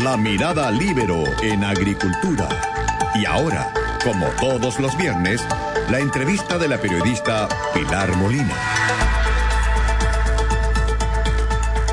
La 0.00 0.16
mirada 0.16 0.70
libero 0.70 1.22
en 1.42 1.62
agricultura. 1.62 2.48
Y 3.14 3.26
ahora, 3.26 3.74
como 4.02 4.24
todos 4.40 4.80
los 4.80 4.96
viernes, 4.96 5.46
la 5.90 6.00
entrevista 6.00 6.56
de 6.56 6.66
la 6.66 6.78
periodista 6.78 7.46
Pilar 7.74 8.16
Molina. 8.16 8.54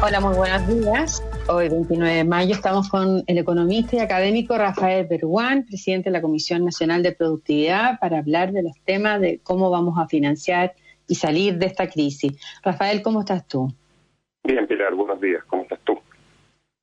Hola, 0.01 0.21
muy 0.21 0.33
buenos 0.33 0.65
días. 0.65 1.21
Hoy, 1.49 1.67
29 1.67 2.15
de 2.15 2.23
mayo, 2.23 2.53
estamos 2.53 2.87
con 2.87 3.21
el 3.27 3.37
economista 3.37 3.97
y 3.97 3.99
académico 3.99 4.57
Rafael 4.57 5.05
Berguán, 5.05 5.65
presidente 5.65 6.09
de 6.09 6.13
la 6.13 6.21
Comisión 6.21 6.63
Nacional 6.63 7.03
de 7.03 7.11
Productividad, 7.11 7.99
para 7.99 8.19
hablar 8.19 8.53
de 8.53 8.63
los 8.63 8.79
temas 8.85 9.19
de 9.19 9.41
cómo 9.43 9.69
vamos 9.69 9.99
a 9.99 10.07
financiar 10.07 10.73
y 11.05 11.15
salir 11.15 11.57
de 11.57 11.65
esta 11.65 11.89
crisis. 11.89 12.31
Rafael, 12.63 13.01
¿cómo 13.01 13.19
estás 13.19 13.45
tú? 13.45 13.67
Bien, 14.45 14.65
Pilar, 14.67 14.95
buenos 14.95 15.19
días. 15.19 15.43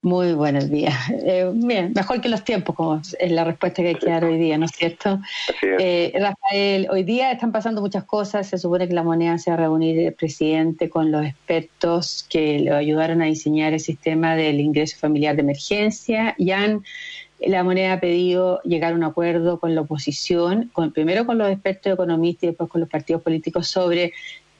Muy 0.06 0.34
buenos 0.34 0.70
días. 0.70 0.94
Eh, 1.28 1.50
bien, 1.52 1.92
mejor 1.92 2.20
que 2.20 2.28
los 2.28 2.44
tiempos, 2.44 2.76
como 2.76 3.00
es 3.00 3.32
la 3.32 3.42
respuesta 3.42 3.82
que 3.82 3.88
hay 3.88 3.94
que 3.96 4.06
dar 4.06 4.24
hoy 4.24 4.38
día, 4.38 4.56
¿no 4.56 4.66
es 4.66 4.70
cierto? 4.70 5.18
Eh, 5.80 6.12
Rafael, 6.14 6.86
hoy 6.88 7.02
día 7.02 7.32
están 7.32 7.50
pasando 7.50 7.80
muchas 7.80 8.04
cosas. 8.04 8.46
Se 8.46 8.58
supone 8.58 8.86
que 8.86 8.94
la 8.94 9.02
moneda 9.02 9.36
se 9.38 9.50
va 9.50 9.54
a 9.54 9.60
reunir 9.60 9.98
el 9.98 10.12
presidente 10.12 10.88
con 10.88 11.10
los 11.10 11.26
expertos 11.26 12.24
que 12.30 12.60
le 12.60 12.70
ayudaron 12.70 13.22
a 13.22 13.24
diseñar 13.24 13.72
el 13.72 13.80
sistema 13.80 14.36
del 14.36 14.60
ingreso 14.60 14.96
familiar 14.98 15.34
de 15.34 15.42
emergencia. 15.42 16.36
Y 16.38 16.52
han, 16.52 16.84
la 17.40 17.64
moneda 17.64 17.94
ha 17.94 18.00
pedido 18.00 18.62
llegar 18.62 18.92
a 18.92 18.96
un 18.96 19.02
acuerdo 19.02 19.58
con 19.58 19.74
la 19.74 19.80
oposición, 19.80 20.70
con, 20.72 20.92
primero 20.92 21.26
con 21.26 21.38
los 21.38 21.50
expertos 21.50 21.94
economistas 21.94 22.44
y 22.44 22.46
después 22.48 22.70
con 22.70 22.80
los 22.80 22.88
partidos 22.88 23.22
políticos 23.22 23.66
sobre 23.66 24.12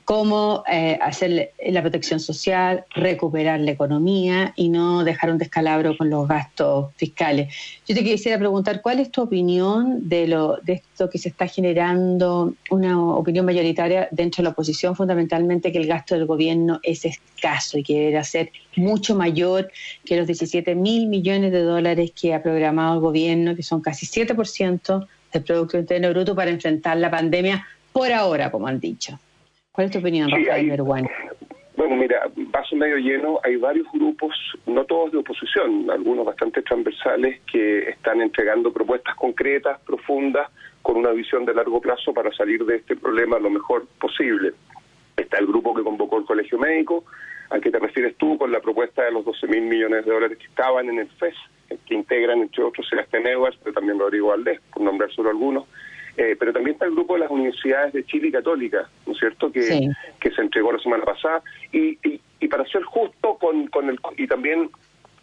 cómo 0.06 0.62
eh, 0.70 0.96
hacer 1.02 1.51
la 1.66 1.83
protección 1.83 2.20
social, 2.20 2.84
recuperar 2.95 3.59
la 3.59 3.73
economía 3.73 4.52
y 4.55 4.69
no 4.69 5.02
dejar 5.02 5.32
un 5.32 5.38
descalabro 5.38 5.98
con 5.98 6.09
los 6.09 6.29
gastos 6.29 6.95
fiscales. 6.95 7.52
Yo 7.88 7.95
te 7.96 8.04
quisiera 8.04 8.38
preguntar, 8.38 8.82
¿cuál 8.82 9.01
es 9.01 9.10
tu 9.10 9.23
opinión 9.23 10.09
de, 10.09 10.29
lo, 10.29 10.59
de 10.62 10.74
esto 10.74 11.10
que 11.10 11.18
se 11.18 11.30
está 11.30 11.49
generando, 11.49 12.54
una 12.71 13.04
opinión 13.16 13.45
mayoritaria 13.45 14.07
dentro 14.12 14.43
de 14.43 14.45
la 14.45 14.51
oposición, 14.51 14.95
fundamentalmente 14.95 15.73
que 15.73 15.79
el 15.79 15.88
gasto 15.88 16.15
del 16.15 16.27
gobierno 16.27 16.79
es 16.84 17.04
escaso 17.04 17.77
y 17.77 17.82
que 17.82 17.95
debería 17.95 18.23
ser 18.23 18.52
mucho 18.77 19.16
mayor 19.16 19.73
que 20.04 20.16
los 20.16 20.29
17 20.29 20.77
mil 20.77 21.09
millones 21.09 21.51
de 21.51 21.62
dólares 21.62 22.12
que 22.12 22.32
ha 22.32 22.45
programado 22.45 22.95
el 22.95 23.01
gobierno, 23.01 23.57
que 23.57 23.65
son 23.65 23.80
casi 23.80 24.07
7% 24.07 25.09
del 25.32 25.43
Producto 25.43 25.79
Interno 25.79 26.10
Bruto 26.10 26.37
para 26.37 26.52
enfrentar 26.52 26.96
la 26.96 27.10
pandemia 27.10 27.66
por 27.93 28.12
ahora, 28.12 28.52
como 28.52 28.68
han 28.68 28.79
dicho? 28.79 29.18
¿Cuál 29.77 29.88
es 29.88 29.93
tu 29.93 29.99
opinión, 29.99 30.30
Rafael 30.30 30.73
Bueno, 31.77 31.96
mira, 31.96 32.30
vaso 32.35 32.74
medio 32.77 32.96
lleno, 32.96 33.41
hay 33.45 33.57
varios 33.57 33.87
grupos, 33.93 34.35
no 34.65 34.87
todos 34.87 35.13
de 35.13 35.18
oposición, 35.18 35.91
algunos 35.91 36.24
bastante 36.24 36.63
transversales, 36.63 37.43
que 37.43 37.91
están 37.91 38.23
entregando 38.23 38.73
propuestas 38.73 39.15
concretas, 39.16 39.79
profundas, 39.80 40.51
con 40.80 40.96
una 40.96 41.10
visión 41.10 41.45
de 41.45 41.52
largo 41.52 41.79
plazo 41.79 42.15
para 42.15 42.33
salir 42.33 42.65
de 42.65 42.77
este 42.77 42.96
problema 42.96 43.38
lo 43.38 43.51
mejor 43.51 43.87
posible. 44.01 44.55
Está 45.15 45.37
el 45.41 45.46
grupo 45.46 45.74
que 45.74 45.83
convocó 45.83 46.21
el 46.21 46.24
Colegio 46.24 46.59
Médico, 46.59 47.05
al 47.51 47.61
que 47.61 47.71
te 47.71 47.79
refieres 47.79 48.16
tú 48.16 48.38
con 48.38 48.51
la 48.51 48.61
propuesta 48.61 49.05
de 49.05 49.13
los 49.13 49.27
12 49.27 49.46
mil 49.46 49.65
millones 49.65 50.07
de 50.07 50.11
dólares 50.11 50.38
que 50.38 50.46
estaban 50.46 50.88
en 50.88 51.01
el 51.01 51.09
FES, 51.09 51.35
que 51.85 51.95
integran, 51.95 52.40
entre 52.40 52.65
otros, 52.65 52.88
Sebastián 52.88 53.27
Edwards, 53.27 53.59
pero 53.63 53.74
también 53.74 53.99
Rodrigo 53.99 54.29
Valdés, 54.29 54.59
por 54.73 54.80
nombrar 54.80 55.13
solo 55.13 55.29
algunos 55.29 55.66
eh, 56.16 56.36
pero 56.38 56.52
también 56.52 56.74
está 56.74 56.86
el 56.86 56.92
grupo 56.92 57.14
de 57.14 57.20
las 57.20 57.30
universidades 57.30 57.92
de 57.92 58.04
Chile 58.04 58.28
y 58.28 58.32
Católica, 58.32 58.88
¿no 59.06 59.12
es 59.12 59.18
cierto?, 59.18 59.52
que, 59.52 59.90
que 60.18 60.30
se 60.30 60.40
entregó 60.40 60.72
la 60.72 60.78
semana 60.78 61.04
pasada. 61.04 61.42
Y, 61.72 61.98
y, 62.02 62.48
para 62.48 62.64
ser 62.66 62.82
justo 62.84 63.36
con, 63.38 63.66
con 63.66 63.90
el... 63.90 63.98
Y 64.16 64.26
también 64.26 64.70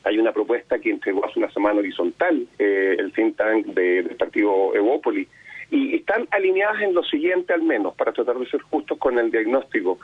hay 0.03 0.19
una 0.19 0.33
propuesta 0.33 0.77
que 0.77 0.91
entregó 0.91 1.25
hace 1.25 1.39
una 1.39 1.49
semana 1.51 1.79
horizontal 1.79 2.45
eh, 2.59 2.95
el 2.99 3.13
think 3.13 3.37
tank 3.37 3.65
del 3.67 4.15
partido 4.17 4.75
Evópoli. 4.75 5.27
Y 5.71 5.95
están 5.95 6.27
alineadas 6.29 6.81
en 6.81 6.93
lo 6.93 7.01
siguiente 7.03 7.53
al 7.53 7.63
menos, 7.63 7.95
para 7.95 8.11
tratar 8.11 8.37
de 8.37 8.45
ser 8.45 8.61
justos 8.61 8.97
con 8.99 9.17
el 9.17 9.31
diagnóstico. 9.31 9.97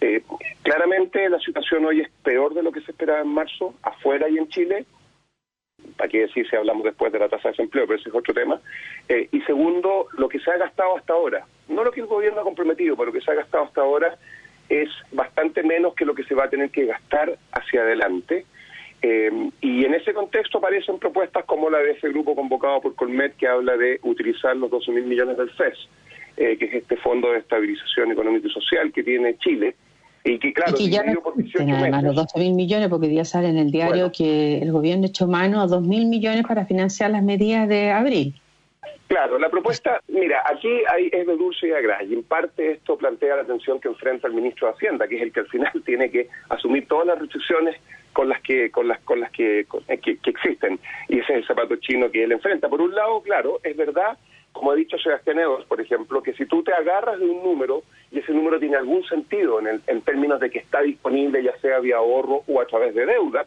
Eh, 0.00 0.22
claramente 0.62 1.28
la 1.28 1.40
situación 1.40 1.84
hoy 1.86 2.02
es 2.02 2.10
peor 2.22 2.54
de 2.54 2.62
lo 2.62 2.70
que 2.70 2.82
se 2.82 2.92
esperaba 2.92 3.22
en 3.22 3.28
marzo, 3.28 3.74
afuera 3.82 4.28
y 4.28 4.38
en 4.38 4.48
Chile, 4.48 4.84
¿para 5.96 6.08
qué 6.08 6.20
decir 6.20 6.48
si 6.48 6.56
hablamos 6.56 6.84
después 6.84 7.12
de 7.12 7.18
la 7.18 7.28
tasa 7.28 7.48
de 7.48 7.52
desempleo? 7.52 7.86
Pero 7.86 7.98
ese 7.98 8.08
es 8.08 8.14
otro 8.14 8.34
tema. 8.34 8.60
Eh, 9.08 9.28
y 9.32 9.40
segundo, 9.42 10.08
lo 10.16 10.28
que 10.28 10.38
se 10.38 10.50
ha 10.50 10.56
gastado 10.56 10.96
hasta 10.96 11.12
ahora, 11.12 11.46
no 11.68 11.84
lo 11.84 11.90
que 11.90 12.00
el 12.00 12.06
gobierno 12.06 12.40
ha 12.40 12.44
comprometido, 12.44 12.96
pero 12.96 13.06
lo 13.06 13.12
que 13.12 13.20
se 13.20 13.30
ha 13.30 13.34
gastado 13.34 13.64
hasta 13.64 13.80
ahora 13.80 14.16
es 14.68 14.88
bastante 15.12 15.62
menos 15.62 15.94
que 15.94 16.04
lo 16.04 16.14
que 16.14 16.24
se 16.24 16.34
va 16.34 16.44
a 16.44 16.50
tener 16.50 16.70
que 16.70 16.86
gastar 16.86 17.36
hacia 17.52 17.82
adelante. 17.82 18.44
Eh, 19.02 19.50
y 19.60 19.84
en 19.84 19.94
ese 19.94 20.12
contexto 20.14 20.58
aparecen 20.58 20.98
propuestas 20.98 21.44
como 21.44 21.70
la 21.70 21.78
de 21.78 21.92
ese 21.92 22.08
grupo 22.08 22.34
convocado 22.34 22.80
por 22.80 22.94
Colmet 22.94 23.36
que 23.36 23.46
habla 23.46 23.76
de 23.76 24.00
utilizar 24.02 24.56
los 24.56 24.70
12 24.70 24.90
mil 24.90 25.04
millones 25.04 25.36
del 25.36 25.50
FES, 25.50 25.88
eh, 26.36 26.56
que 26.58 26.64
es 26.64 26.74
este 26.74 26.96
Fondo 26.96 27.30
de 27.30 27.38
Estabilización 27.38 28.12
Económica 28.12 28.48
y 28.48 28.50
Social 28.50 28.92
que 28.92 29.02
tiene 29.02 29.36
Chile, 29.38 29.76
y 30.26 30.38
que, 30.40 30.52
claro, 30.52 30.76
ya 30.76 31.04
no 31.04 31.22
además 31.78 32.02
los 32.02 32.16
12 32.16 32.38
mil 32.40 32.54
millones, 32.54 32.88
porque 32.88 33.06
día 33.06 33.24
sale 33.24 33.48
en 33.48 33.58
el 33.58 33.70
diario 33.70 34.10
que 34.10 34.58
el 34.58 34.72
gobierno 34.72 35.06
echó 35.06 35.28
mano 35.28 35.60
a 35.60 35.66
2 35.66 35.82
mil 35.82 36.06
millones 36.06 36.44
para 36.46 36.66
financiar 36.66 37.12
las 37.12 37.22
medidas 37.22 37.68
de 37.68 37.92
abril. 37.92 38.34
Claro, 39.06 39.38
la 39.38 39.48
propuesta, 39.48 40.00
mira, 40.08 40.42
aquí 40.44 40.68
hay, 40.92 41.08
es 41.12 41.26
de 41.28 41.36
dulce 41.36 41.68
y 41.68 41.70
de 41.70 42.04
y 42.08 42.14
en 42.14 42.24
parte 42.24 42.72
esto 42.72 42.98
plantea 42.98 43.36
la 43.36 43.44
tensión 43.44 43.78
que 43.78 43.86
enfrenta 43.86 44.26
el 44.26 44.34
ministro 44.34 44.66
de 44.66 44.74
Hacienda, 44.74 45.06
que 45.06 45.14
es 45.14 45.22
el 45.22 45.32
que 45.32 45.40
al 45.40 45.46
final 45.46 45.72
tiene 45.86 46.10
que 46.10 46.28
asumir 46.48 46.88
todas 46.88 47.06
las 47.06 47.20
restricciones 47.20 47.76
con 48.12 48.28
las 48.28 48.40
que 48.40 48.70
con 48.72 48.88
las 48.88 48.98
con 49.00 49.20
las 49.20 49.30
que, 49.30 49.60
eh, 49.60 49.98
que 49.98 50.18
existen 50.24 50.80
y 51.08 51.20
ese 51.20 51.34
es 51.34 51.38
el 51.38 51.46
zapato 51.46 51.76
chino 51.76 52.10
que 52.10 52.24
él 52.24 52.32
enfrenta. 52.32 52.68
Por 52.68 52.80
un 52.80 52.94
lado, 52.94 53.22
claro, 53.22 53.60
es 53.62 53.76
verdad 53.76 54.18
como 54.56 54.72
ha 54.72 54.74
dicho 54.74 54.98
Sebastián 54.98 55.38
Edwards, 55.38 55.66
por 55.66 55.80
ejemplo, 55.80 56.22
que 56.22 56.32
si 56.34 56.46
tú 56.46 56.62
te 56.62 56.72
agarras 56.72 57.18
de 57.18 57.26
un 57.26 57.42
número 57.42 57.82
y 58.10 58.18
ese 58.18 58.32
número 58.32 58.58
tiene 58.58 58.76
algún 58.76 59.04
sentido 59.04 59.60
en, 59.60 59.80
en 59.86 60.00
términos 60.02 60.40
de 60.40 60.50
que 60.50 60.58
está 60.58 60.82
disponible 60.82 61.42
ya 61.42 61.56
sea 61.58 61.80
vía 61.80 61.96
ahorro 61.96 62.42
o 62.46 62.60
a 62.60 62.66
través 62.66 62.94
de 62.94 63.06
deuda, 63.06 63.46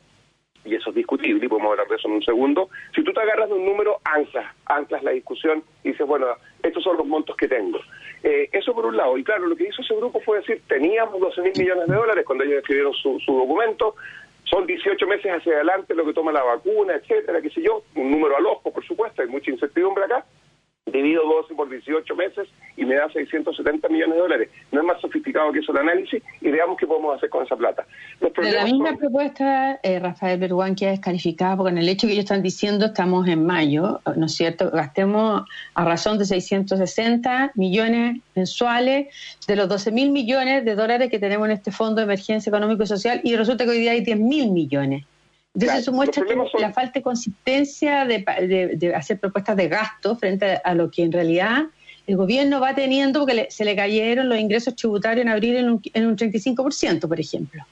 y 0.65 0.75
eso 0.75 0.89
es 0.89 0.95
discutible 0.95 1.45
y 1.45 1.49
podemos 1.49 1.71
hablar 1.71 1.87
de 1.87 1.95
eso 1.95 2.07
en 2.07 2.15
un 2.15 2.23
segundo, 2.23 2.69
si 2.93 3.03
tú 3.03 3.11
te 3.13 3.21
agarras 3.21 3.49
de 3.49 3.55
un 3.55 3.65
número, 3.65 3.99
anclas, 4.03 4.53
anclas 4.65 5.03
la 5.03 5.11
discusión 5.11 5.63
y 5.83 5.89
dices, 5.89 6.05
bueno, 6.05 6.27
estos 6.61 6.83
son 6.83 6.97
los 6.97 7.07
montos 7.07 7.35
que 7.37 7.47
tengo. 7.47 7.79
Eh, 8.23 8.49
eso 8.51 8.73
por 8.73 8.85
un 8.85 8.97
lado, 8.97 9.17
y 9.17 9.23
claro, 9.23 9.47
lo 9.47 9.55
que 9.55 9.67
hizo 9.67 9.81
ese 9.81 9.95
grupo 9.95 10.19
fue 10.19 10.39
decir, 10.39 10.61
teníamos 10.67 11.19
12 11.19 11.41
mil 11.41 11.53
millones 11.57 11.87
de 11.87 11.95
dólares 11.95 12.25
cuando 12.25 12.43
ellos 12.43 12.57
escribieron 12.57 12.93
su, 12.93 13.19
su 13.19 13.33
documento, 13.33 13.95
son 14.43 14.65
18 14.65 15.07
meses 15.07 15.31
hacia 15.31 15.53
adelante 15.53 15.93
lo 15.93 16.05
que 16.05 16.13
toma 16.13 16.31
la 16.31 16.43
vacuna, 16.43 16.95
etcétera, 16.95 17.41
qué 17.41 17.49
sé 17.49 17.61
yo, 17.61 17.83
un 17.95 18.11
número 18.11 18.35
al 18.35 18.45
ojo, 18.45 18.71
por 18.71 18.85
supuesto, 18.85 19.21
hay 19.21 19.27
mucha 19.27 19.51
incertidumbre 19.51 20.05
acá, 20.05 20.25
divido 20.91 21.23
12 21.23 21.53
por 21.55 21.69
18 21.69 22.15
meses 22.15 22.47
y 22.77 22.85
me 22.85 22.95
da 22.95 23.09
670 23.11 23.87
millones 23.89 24.15
de 24.15 24.21
dólares. 24.21 24.49
No 24.71 24.81
es 24.81 24.87
más 24.87 25.01
sofisticado 25.01 25.51
que 25.51 25.59
eso 25.59 25.71
el 25.71 25.79
análisis 25.79 26.23
y 26.41 26.49
veamos 26.49 26.77
qué 26.77 26.87
podemos 26.87 27.15
hacer 27.17 27.29
con 27.29 27.45
esa 27.45 27.55
plata. 27.55 27.85
la 28.19 28.63
misma 28.65 28.95
propuesta, 28.95 29.79
eh, 29.83 29.99
Rafael 29.99 30.39
Berguán, 30.39 30.75
que 30.75 30.85
es 30.85 30.91
descalificada, 30.91 31.57
porque 31.57 31.71
en 31.71 31.77
el 31.77 31.89
hecho 31.89 32.07
que 32.07 32.13
ellos 32.13 32.25
están 32.25 32.41
diciendo 32.41 32.87
estamos 32.87 33.27
en 33.27 33.45
mayo, 33.45 33.99
¿no 34.15 34.25
es 34.25 34.35
cierto? 34.35 34.69
Gastemos 34.71 35.43
a 35.73 35.85
razón 35.85 36.17
de 36.17 36.25
660 36.25 37.51
millones 37.55 38.21
mensuales 38.35 39.07
de 39.47 39.55
los 39.55 39.67
12 39.67 39.91
mil 39.91 40.11
millones 40.11 40.65
de 40.65 40.75
dólares 40.75 41.09
que 41.09 41.19
tenemos 41.19 41.47
en 41.47 41.53
este 41.53 41.71
Fondo 41.71 41.97
de 41.97 42.03
Emergencia 42.03 42.49
Económico 42.49 42.83
y 42.83 42.87
Social 42.87 43.21
y 43.23 43.35
resulta 43.35 43.65
que 43.65 43.71
hoy 43.71 43.79
día 43.79 43.91
hay 43.91 44.01
10 44.01 44.19
mil 44.19 44.51
millones. 44.51 45.05
Entonces 45.59 45.81
eso 45.81 45.91
muestra 45.91 46.23
que 46.25 46.35
la 46.59 46.71
falta 46.71 46.93
de 46.93 47.01
consistencia 47.01 48.05
de, 48.05 48.93
hacer 48.95 49.19
propuestas 49.19 49.57
de 49.57 49.67
gasto 49.67 50.15
frente 50.15 50.59
a 50.63 50.73
lo 50.73 50.89
que 50.89 51.03
en 51.03 51.11
realidad 51.11 51.65
el 52.07 52.15
gobierno 52.15 52.61
va 52.61 52.73
teniendo, 52.73 53.19
porque 53.19 53.47
se 53.49 53.65
le 53.65 53.75
cayeron 53.75 54.29
los 54.29 54.39
ingresos 54.39 54.75
tributarios 54.75 55.25
en 55.25 55.31
abril 55.31 55.57
en 55.57 55.69
un, 55.69 55.81
en 55.93 56.07
un 56.07 56.15
35%, 56.15 57.07
por 57.07 57.19
ejemplo. 57.19 57.63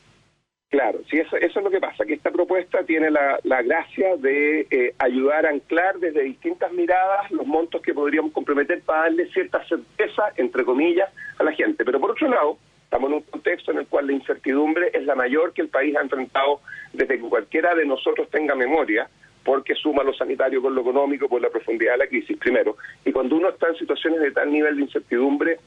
Claro, 0.69 0.99
sí, 1.09 1.17
eso, 1.17 1.37
es 1.37 1.55
lo 1.55 1.69
que 1.69 1.79
pasa, 1.79 2.05
que 2.05 2.15
esta 2.15 2.29
propuesta 2.29 2.83
tiene 2.83 3.09
la, 3.09 3.39
gracia 3.63 4.17
de 4.17 4.67
eh, 4.69 4.93
ayudar 4.99 5.45
a 5.45 5.51
anclar 5.51 5.97
desde 5.99 6.23
distintas 6.23 6.73
miradas 6.73 7.31
los 7.31 7.47
montos 7.47 7.81
que 7.81 7.93
podríamos 7.93 8.33
comprometer 8.33 8.81
para 8.81 9.03
darle 9.03 9.31
cierta 9.31 9.65
certeza, 9.65 10.23
entre 10.35 10.65
comillas, 10.65 11.09
a 11.39 11.45
la 11.45 11.53
gente. 11.53 11.85
Pero 11.85 12.01
por 12.01 12.11
otro 12.11 12.27
lado, 12.27 12.57
Estamos 12.87 13.09
en 13.09 13.15
un 13.17 13.21
contexto 13.23 13.71
en 13.71 13.79
el 13.79 13.87
cual 13.87 14.07
la 14.07 14.13
incertidumbre 14.13 14.91
es 14.93 15.03
la 15.03 15.13
mayor 15.13 15.51
que 15.51 15.61
el 15.61 15.67
país 15.67 15.93
ha 15.97 16.01
enfrentado 16.01 16.61
desde 16.93 17.19
que 17.19 17.29
cualquiera 17.29 17.75
de 17.75 17.85
nosotros 17.85 18.29
tenga 18.29 18.55
memoria, 18.55 19.09
porque 19.43 19.75
suma 19.75 20.03
lo 20.03 20.13
sanitario 20.13 20.61
con 20.61 20.73
lo 20.73 20.79
económico 20.79 21.27
por 21.27 21.41
la 21.41 21.49
profundidad 21.49 21.91
de 21.91 21.97
la 21.97 22.07
crisis, 22.07 22.37
primero. 22.37 22.77
Y 23.03 23.11
cuando 23.11 23.35
uno 23.35 23.49
está 23.49 23.67
en 23.67 23.75
situaciones 23.75 24.21
de 24.21 24.31
tal 24.31 24.49
nivel 24.49 24.77
de 24.77 24.83
incertidumbre, 24.83 25.59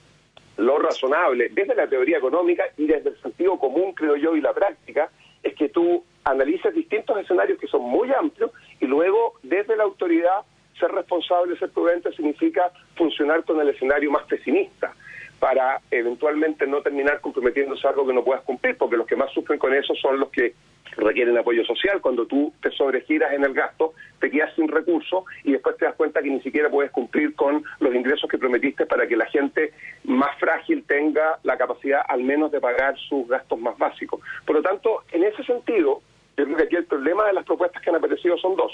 lo 0.56 0.78
razonable, 0.78 1.50
desde 1.50 1.74
la 1.74 1.86
teoría 1.86 2.16
económica 2.16 2.64
y 2.78 2.86
desde 2.86 3.10
el 3.10 3.20
sentido 3.20 3.58
común, 3.58 3.92
creo 3.92 4.16
yo, 4.16 4.34
y 4.34 4.40
la 4.40 4.54
práctica, 4.54 5.10
es 5.42 5.54
que 5.56 5.68
tú 5.68 6.02
analices 6.24 6.74
distintos 6.74 7.18
escenarios 7.18 7.58
que 7.58 7.66
son 7.66 7.82
muy 7.82 8.10
amplios 8.14 8.50
y 8.80 8.86
luego, 8.86 9.34
desde 9.42 9.76
la 9.76 9.84
autoridad, 9.84 10.40
ser 10.78 10.90
responsable, 10.92 11.58
ser 11.58 11.68
prudente, 11.68 12.10
significa 12.12 12.72
funcionar 12.96 13.44
con 13.44 13.60
el 13.60 13.68
escenario 13.68 14.10
más 14.10 14.24
pesimista 14.24 14.94
para 15.40 15.80
eventualmente 15.90 16.66
no 16.66 16.82
terminar 16.82 17.20
comprometiéndose 17.20 17.86
a 17.86 17.90
algo 17.90 18.06
que 18.06 18.12
no 18.12 18.22
puedas 18.22 18.44
cumplir, 18.44 18.76
porque 18.76 18.96
los 18.96 19.06
que 19.06 19.16
más 19.16 19.32
sufren 19.32 19.58
con 19.58 19.74
eso 19.74 19.94
son 19.94 20.20
los 20.20 20.28
que 20.28 20.54
requieren 20.96 21.38
apoyo 21.38 21.64
social, 21.64 22.00
cuando 22.00 22.26
tú 22.26 22.52
te 22.62 22.70
sobregiras 22.72 23.32
en 23.32 23.44
el 23.44 23.54
gasto, 23.54 23.94
te 24.20 24.30
quedas 24.30 24.54
sin 24.54 24.68
recursos 24.68 25.24
y 25.44 25.52
después 25.52 25.76
te 25.78 25.86
das 25.86 25.94
cuenta 25.94 26.20
que 26.20 26.28
ni 26.28 26.40
siquiera 26.42 26.68
puedes 26.68 26.90
cumplir 26.90 27.34
con 27.34 27.64
los 27.78 27.94
ingresos 27.94 28.28
que 28.28 28.38
prometiste 28.38 28.86
para 28.86 29.06
que 29.06 29.16
la 29.16 29.26
gente 29.26 29.72
más 30.04 30.38
frágil 30.38 30.84
tenga 30.86 31.38
la 31.42 31.56
capacidad 31.56 32.02
al 32.06 32.22
menos 32.22 32.50
de 32.52 32.60
pagar 32.60 32.98
sus 33.08 33.26
gastos 33.28 33.58
más 33.58 33.78
básicos. 33.78 34.20
Por 34.44 34.56
lo 34.56 34.62
tanto, 34.62 35.04
en 35.12 35.24
ese 35.24 35.42
sentido, 35.44 36.02
yo 36.36 36.44
creo 36.44 36.56
que 36.56 36.64
aquí 36.64 36.76
el 36.76 36.86
problema 36.86 37.26
de 37.26 37.32
las 37.32 37.44
propuestas 37.44 37.82
que 37.82 37.90
han 37.90 37.96
aparecido 37.96 38.36
son 38.38 38.56
dos. 38.56 38.72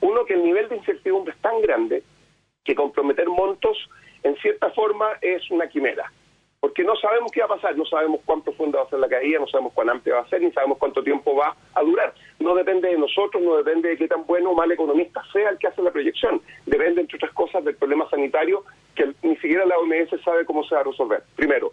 Uno, 0.00 0.24
que 0.24 0.34
el 0.34 0.42
nivel 0.42 0.68
de 0.68 0.76
incertidumbre 0.76 1.32
es 1.32 1.40
tan 1.40 1.60
grande 1.62 2.02
que 2.64 2.74
comprometer 2.74 3.28
montos 3.28 3.76
en 4.22 4.36
cierta 4.36 4.70
forma 4.70 5.08
es 5.20 5.50
una 5.50 5.68
quimera 5.68 6.10
porque 6.62 6.84
no 6.84 6.94
sabemos 6.94 7.32
qué 7.32 7.40
va 7.40 7.46
a 7.46 7.56
pasar, 7.56 7.76
no 7.76 7.84
sabemos 7.84 8.20
cuán 8.24 8.40
profunda 8.40 8.78
va 8.78 8.84
a 8.84 8.88
ser 8.88 9.00
la 9.00 9.08
caída, 9.08 9.40
no 9.40 9.48
sabemos 9.48 9.72
cuán 9.72 9.90
amplia 9.90 10.14
va 10.14 10.20
a 10.20 10.28
ser, 10.28 10.40
ni 10.40 10.52
sabemos 10.52 10.78
cuánto 10.78 11.02
tiempo 11.02 11.34
va 11.34 11.56
a 11.74 11.82
durar. 11.82 12.14
No 12.38 12.54
depende 12.54 12.88
de 12.88 12.98
nosotros, 12.98 13.42
no 13.42 13.56
depende 13.56 13.88
de 13.88 13.96
qué 13.96 14.06
tan 14.06 14.24
bueno 14.26 14.50
o 14.50 14.54
mal 14.54 14.70
economista 14.70 15.24
sea 15.32 15.50
el 15.50 15.58
que 15.58 15.66
hace 15.66 15.82
la 15.82 15.90
proyección. 15.90 16.40
Depende, 16.64 17.00
entre 17.00 17.16
otras 17.16 17.32
cosas, 17.32 17.64
del 17.64 17.74
problema 17.74 18.08
sanitario 18.08 18.62
que 18.94 19.12
ni 19.22 19.34
siquiera 19.38 19.66
la 19.66 19.76
OMS 19.76 20.22
sabe 20.24 20.44
cómo 20.44 20.62
se 20.62 20.76
va 20.76 20.82
a 20.82 20.84
resolver. 20.84 21.24
Primero. 21.34 21.72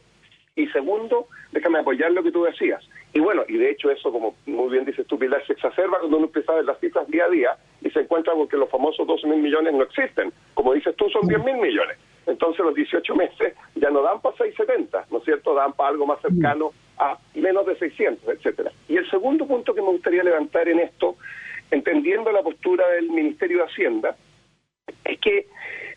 Y 0.56 0.66
segundo, 0.70 1.28
déjame 1.52 1.78
apoyar 1.78 2.12
lo 2.12 2.24
que 2.24 2.32
tú 2.32 2.46
decías. 2.46 2.84
Y 3.14 3.20
bueno, 3.20 3.44
y 3.48 3.58
de 3.58 3.70
hecho 3.70 3.92
eso, 3.92 4.12
como 4.12 4.38
muy 4.48 4.72
bien 4.72 4.86
dices 4.86 5.06
tú, 5.06 5.20
Pilar, 5.20 5.46
se 5.46 5.54
exacerba 5.54 6.00
cuando 6.00 6.18
uno 6.18 6.26
empieza 6.26 6.52
a 6.52 6.56
ver 6.56 6.66
las 6.66 6.80
cifras 6.80 7.08
día 7.10 7.26
a 7.26 7.30
día 7.30 7.58
y 7.82 7.92
se 7.92 8.00
encuentra 8.00 8.34
con 8.34 8.48
que 8.48 8.58
los 8.58 8.70
famosos 8.72 9.06
12 9.06 9.28
mil 9.28 9.38
millones 9.40 9.72
no 9.72 9.84
existen. 9.84 10.34
Como 10.56 10.74
dices 10.74 10.96
tú, 10.96 11.08
son 11.12 11.28
10 11.28 11.44
mil 11.44 11.58
millones 11.58 11.96
entonces 12.30 12.66
los 12.66 12.76
18 12.76 13.16
meses 13.16 13.54
ya 13.76 13.90
no 13.90 14.02
dan 14.02 14.22
para 14.22 14.36
670, 14.38 15.08
¿no 15.12 15.18
es 15.18 15.24
cierto? 15.24 15.54
Dan 15.54 15.74
para 15.74 15.90
algo 15.90 16.06
más 16.06 16.22
cercano 16.22 16.72
a 16.98 17.18
menos 17.36 17.66
de 17.66 17.78
600, 17.78 18.36
etcétera. 18.36 18.72
Y 18.88 18.98
el 18.98 19.10
segundo 19.10 19.48
punto 19.48 19.74
que 19.74 19.82
me 19.82 19.90
gustaría 19.90 20.24
levantar 20.24 20.68
en 20.68 20.80
esto, 20.80 21.16
entendiendo 21.72 22.32
la 22.32 22.42
postura 22.42 22.88
del 22.90 23.10
Ministerio 23.10 23.60
de 23.60 23.64
Hacienda, 23.64 24.16
es 25.04 25.20
que 25.20 25.48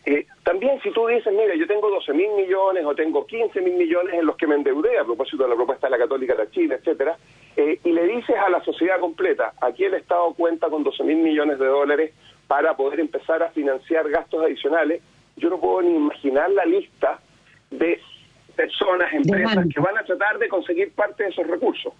eh, 0.05 0.25
también 0.43 0.81
si 0.81 0.91
tú 0.91 1.07
dices, 1.07 1.31
mira, 1.33 1.55
yo 1.55 1.65
tengo 1.65 1.89
12 1.89 2.13
mil 2.13 2.29
millones 2.35 2.85
o 2.85 2.93
tengo 2.93 3.25
15 3.25 3.61
mil 3.61 3.75
millones 3.75 4.13
en 4.13 4.25
los 4.25 4.35
que 4.35 4.47
me 4.47 4.55
endeudé 4.55 4.97
a 4.97 5.05
propósito 5.05 5.43
de 5.43 5.49
la 5.49 5.55
propuesta 5.55 5.87
de 5.87 5.91
la 5.91 5.97
Católica 5.97 6.35
de 6.35 6.49
Chile, 6.51 6.75
etcétera, 6.75 7.17
eh, 7.55 7.79
y 7.83 7.91
le 7.91 8.05
dices 8.07 8.35
a 8.35 8.49
la 8.49 8.61
sociedad 8.63 8.99
completa, 8.99 9.53
aquí 9.61 9.85
el 9.85 9.93
Estado 9.93 10.33
cuenta 10.33 10.69
con 10.69 10.83
12 10.83 11.03
mil 11.03 11.17
millones 11.17 11.57
de 11.57 11.67
dólares 11.67 12.13
para 12.47 12.75
poder 12.75 12.99
empezar 12.99 13.41
a 13.43 13.51
financiar 13.51 14.09
gastos 14.09 14.43
adicionales, 14.43 15.01
yo 15.35 15.49
no 15.49 15.59
puedo 15.59 15.81
ni 15.81 15.95
imaginar 15.95 16.49
la 16.51 16.65
lista 16.65 17.19
de 17.71 17.99
personas, 18.55 19.11
empresas 19.13 19.65
que 19.73 19.79
van 19.79 19.97
a 19.97 20.03
tratar 20.03 20.37
de 20.37 20.47
conseguir 20.47 20.91
parte 20.91 21.23
de 21.23 21.29
esos 21.29 21.47
recursos. 21.47 21.93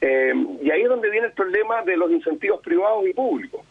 Eh, 0.00 0.32
y 0.62 0.70
ahí 0.70 0.82
es 0.82 0.88
donde 0.88 1.10
viene 1.10 1.26
el 1.26 1.32
problema 1.32 1.82
de 1.82 1.96
los 1.96 2.10
incentivos 2.10 2.60
privados 2.60 3.06
y 3.06 3.12
públicos. 3.12 3.62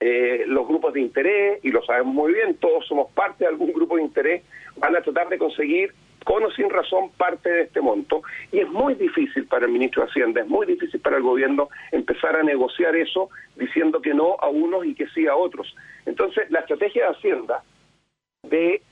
Eh, 0.00 0.44
los 0.46 0.66
grupos 0.66 0.94
de 0.94 1.00
interés, 1.00 1.60
y 1.64 1.70
lo 1.70 1.82
sabemos 1.84 2.14
muy 2.14 2.32
bien, 2.32 2.54
todos 2.54 2.86
somos 2.86 3.10
parte 3.12 3.44
de 3.44 3.50
algún 3.50 3.72
grupo 3.72 3.96
de 3.96 4.02
interés, 4.02 4.42
van 4.76 4.96
a 4.96 5.00
tratar 5.00 5.28
de 5.28 5.38
conseguir 5.38 5.92
con 6.24 6.44
o 6.44 6.50
sin 6.50 6.68
razón 6.68 7.10
parte 7.16 7.48
de 7.48 7.62
este 7.62 7.80
monto 7.80 8.22
y 8.52 8.58
es 8.58 8.68
muy 8.68 8.94
difícil 8.94 9.46
para 9.46 9.66
el 9.66 9.72
ministro 9.72 10.02
de 10.02 10.10
Hacienda, 10.10 10.42
es 10.42 10.46
muy 10.46 10.66
difícil 10.66 11.00
para 11.00 11.16
el 11.16 11.22
gobierno 11.22 11.68
empezar 11.90 12.36
a 12.36 12.42
negociar 12.42 12.94
eso 12.96 13.30
diciendo 13.56 14.02
que 14.02 14.14
no 14.14 14.36
a 14.40 14.48
unos 14.48 14.84
y 14.84 14.94
que 14.94 15.06
sí 15.08 15.26
a 15.26 15.34
otros. 15.34 15.74
Entonces, 16.06 16.50
la 16.50 16.60
estrategia 16.60 17.04
de 17.04 17.16
Hacienda 17.16 17.62
de 18.42 18.82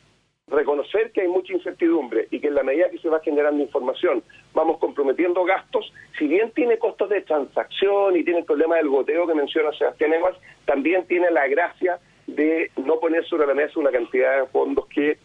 reconocer 0.48 1.10
que 1.12 1.22
hay 1.22 1.28
mucha 1.28 1.52
incertidumbre 1.52 2.28
y 2.30 2.38
que 2.38 2.48
en 2.48 2.54
la 2.54 2.62
medida 2.62 2.90
que 2.90 2.98
se 2.98 3.08
va 3.08 3.20
generando 3.20 3.62
información 3.62 4.22
vamos 4.54 4.78
comprometiendo 4.78 5.44
gastos, 5.44 5.92
si 6.18 6.28
bien 6.28 6.52
tiene 6.52 6.78
costos 6.78 7.08
de 7.08 7.22
transacción 7.22 8.16
y 8.16 8.24
tiene 8.24 8.40
el 8.40 8.44
problema 8.44 8.76
del 8.76 8.88
goteo 8.88 9.26
que 9.26 9.34
menciona 9.34 9.72
Sebastián 9.72 10.14
Evas, 10.14 10.36
también 10.64 11.04
tiene 11.06 11.30
la 11.30 11.48
gracia 11.48 11.98
de 12.26 12.70
no 12.76 13.00
poner 13.00 13.24
sobre 13.26 13.46
la 13.46 13.54
mesa 13.54 13.80
una 13.80 13.90
cantidad 13.90 14.40
de 14.40 14.46
fondos 14.48 14.86
que 14.86 15.18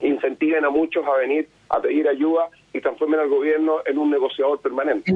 incentiven 0.00 0.64
a 0.64 0.70
muchos 0.70 1.06
a 1.06 1.16
venir 1.16 1.48
a 1.68 1.80
pedir 1.80 2.08
ayuda 2.08 2.48
y 2.72 2.80
transformen 2.80 3.20
al 3.20 3.28
gobierno 3.28 3.78
en 3.86 3.98
un 3.98 4.10
negociador 4.10 4.60
permanente. 4.60 5.14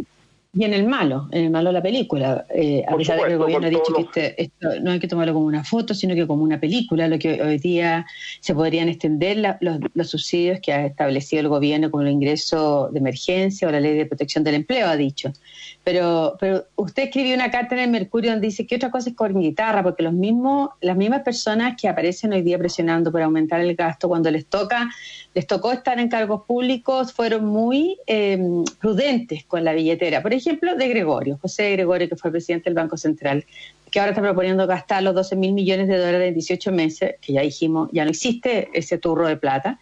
Y 0.59 0.65
en 0.65 0.75
el 0.75 0.89
malo, 0.89 1.29
en 1.31 1.45
el 1.45 1.51
malo 1.51 1.69
de 1.69 1.75
la 1.75 1.83
película, 1.83 2.45
eh, 2.53 2.83
a 2.89 2.97
pesar 2.97 3.17
de 3.17 3.27
que 3.27 3.33
el 3.35 3.39
gobierno 3.39 3.69
ha 3.69 3.71
dicho 3.71 3.95
que 3.95 4.03
este, 4.03 4.43
esto 4.43 4.81
no 4.81 4.91
hay 4.91 4.99
que 4.99 5.07
tomarlo 5.07 5.33
como 5.33 5.47
una 5.47 5.63
foto, 5.63 5.95
sino 5.95 6.17
que 6.17 6.27
como 6.27 6.43
una 6.43 6.59
película, 6.59 7.07
lo 7.07 7.17
que 7.17 7.41
hoy 7.41 7.59
día 7.59 8.05
se 8.41 8.57
podrían 8.57 8.89
extender 8.89 9.57
los, 9.61 10.11
subsidios 10.11 10.59
que 10.61 10.73
ha 10.73 10.85
establecido 10.85 11.43
el 11.43 11.49
gobierno 11.49 11.93
como 11.93 12.03
el 12.03 12.09
ingreso 12.09 12.89
de 12.93 12.99
emergencia 12.99 13.69
o 13.69 13.71
la 13.71 13.79
ley 13.79 13.95
de 13.95 14.07
protección 14.07 14.43
del 14.43 14.57
empleo, 14.57 14.89
ha 14.89 14.97
dicho. 14.97 15.33
Pero, 15.85 16.37
pero 16.41 16.65
usted 16.75 17.05
escribió 17.05 17.37
una 17.37 17.53
carta 17.53 17.77
en 17.77 17.83
el 17.83 17.91
Mercurio 17.91 18.33
donde 18.33 18.49
dice 18.49 18.67
que 18.67 18.75
otra 18.75 18.91
cosa 18.91 19.11
es 19.11 19.15
con 19.15 19.39
guitarra, 19.39 19.85
porque 19.85 20.03
los 20.03 20.13
mismos, 20.13 20.71
las 20.81 20.97
mismas 20.97 21.23
personas 21.23 21.81
que 21.81 21.87
aparecen 21.87 22.33
hoy 22.33 22.43
día 22.43 22.59
presionando 22.59 23.13
por 23.13 23.23
aumentar 23.23 23.61
el 23.61 23.77
gasto, 23.77 24.09
cuando 24.09 24.29
les 24.29 24.47
toca, 24.47 24.91
les 25.35 25.47
tocó 25.47 25.71
estar 25.71 26.01
en 26.01 26.09
cargos 26.09 26.43
públicos, 26.49 27.13
fueron 27.13 27.45
muy 27.47 27.97
eh, 28.09 28.41
prudentes 28.81 29.45
con 29.45 29.63
la 29.63 29.73
billetera. 29.73 30.21
Por 30.21 30.33
ejemplo, 30.33 30.48
de 30.57 30.89
Gregorio, 30.89 31.39
José 31.41 31.73
Gregorio, 31.73 32.09
que 32.09 32.17
fue 32.17 32.31
presidente 32.31 32.71
del 32.71 32.75
Banco 32.75 32.97
Central, 32.97 33.45
que 33.91 34.01
ahora 34.01 34.11
está 34.11 34.23
proponiendo 34.23 34.67
gastar 34.67 35.03
los 35.03 35.15
12 35.15 35.37
mil 35.37 35.53
millones 35.53 35.89
de 35.89 35.97
dólares 35.97 36.29
en 36.29 36.35
18 36.35 36.73
meses, 36.73 37.15
que 37.21 37.33
ya 37.33 37.43
dijimos, 37.43 37.89
ya 37.93 38.05
no 38.05 38.11
existe 38.11 38.69
ese 38.73 38.99
turro 38.99 39.27
de 39.27 39.37
plata. 39.37 39.79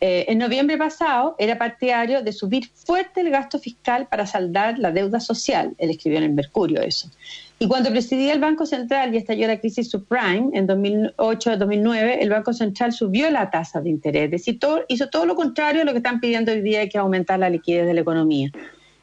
Eh, 0.00 0.26
en 0.28 0.38
noviembre 0.38 0.78
pasado 0.78 1.36
era 1.38 1.58
partidario 1.58 2.22
de 2.22 2.32
subir 2.32 2.68
fuerte 2.72 3.20
el 3.20 3.30
gasto 3.30 3.58
fiscal 3.58 4.06
para 4.08 4.26
saldar 4.26 4.78
la 4.78 4.92
deuda 4.92 5.20
social. 5.20 5.74
Él 5.78 5.90
escribió 5.90 6.18
en 6.18 6.24
el 6.24 6.32
Mercurio 6.32 6.80
eso. 6.80 7.10
Y 7.58 7.68
cuando 7.68 7.90
presidía 7.90 8.32
el 8.32 8.40
Banco 8.40 8.64
Central 8.64 9.12
y 9.12 9.18
estalló 9.18 9.46
la 9.46 9.60
crisis 9.60 9.90
subprime 9.90 10.48
en 10.54 10.66
2008-2009, 10.66 12.18
el 12.20 12.30
Banco 12.30 12.54
Central 12.54 12.92
subió 12.92 13.30
la 13.30 13.50
tasa 13.50 13.82
de 13.82 13.90
interés. 13.90 14.24
Es 14.24 14.30
decir, 14.30 14.58
hizo 14.88 15.08
todo 15.08 15.26
lo 15.26 15.34
contrario 15.34 15.82
a 15.82 15.84
lo 15.84 15.92
que 15.92 15.98
están 15.98 16.20
pidiendo 16.20 16.52
hoy 16.52 16.62
día, 16.62 16.88
que 16.88 16.96
aumentar 16.96 17.38
la 17.38 17.50
liquidez 17.50 17.86
de 17.86 17.92
la 17.92 18.00
economía. 18.00 18.50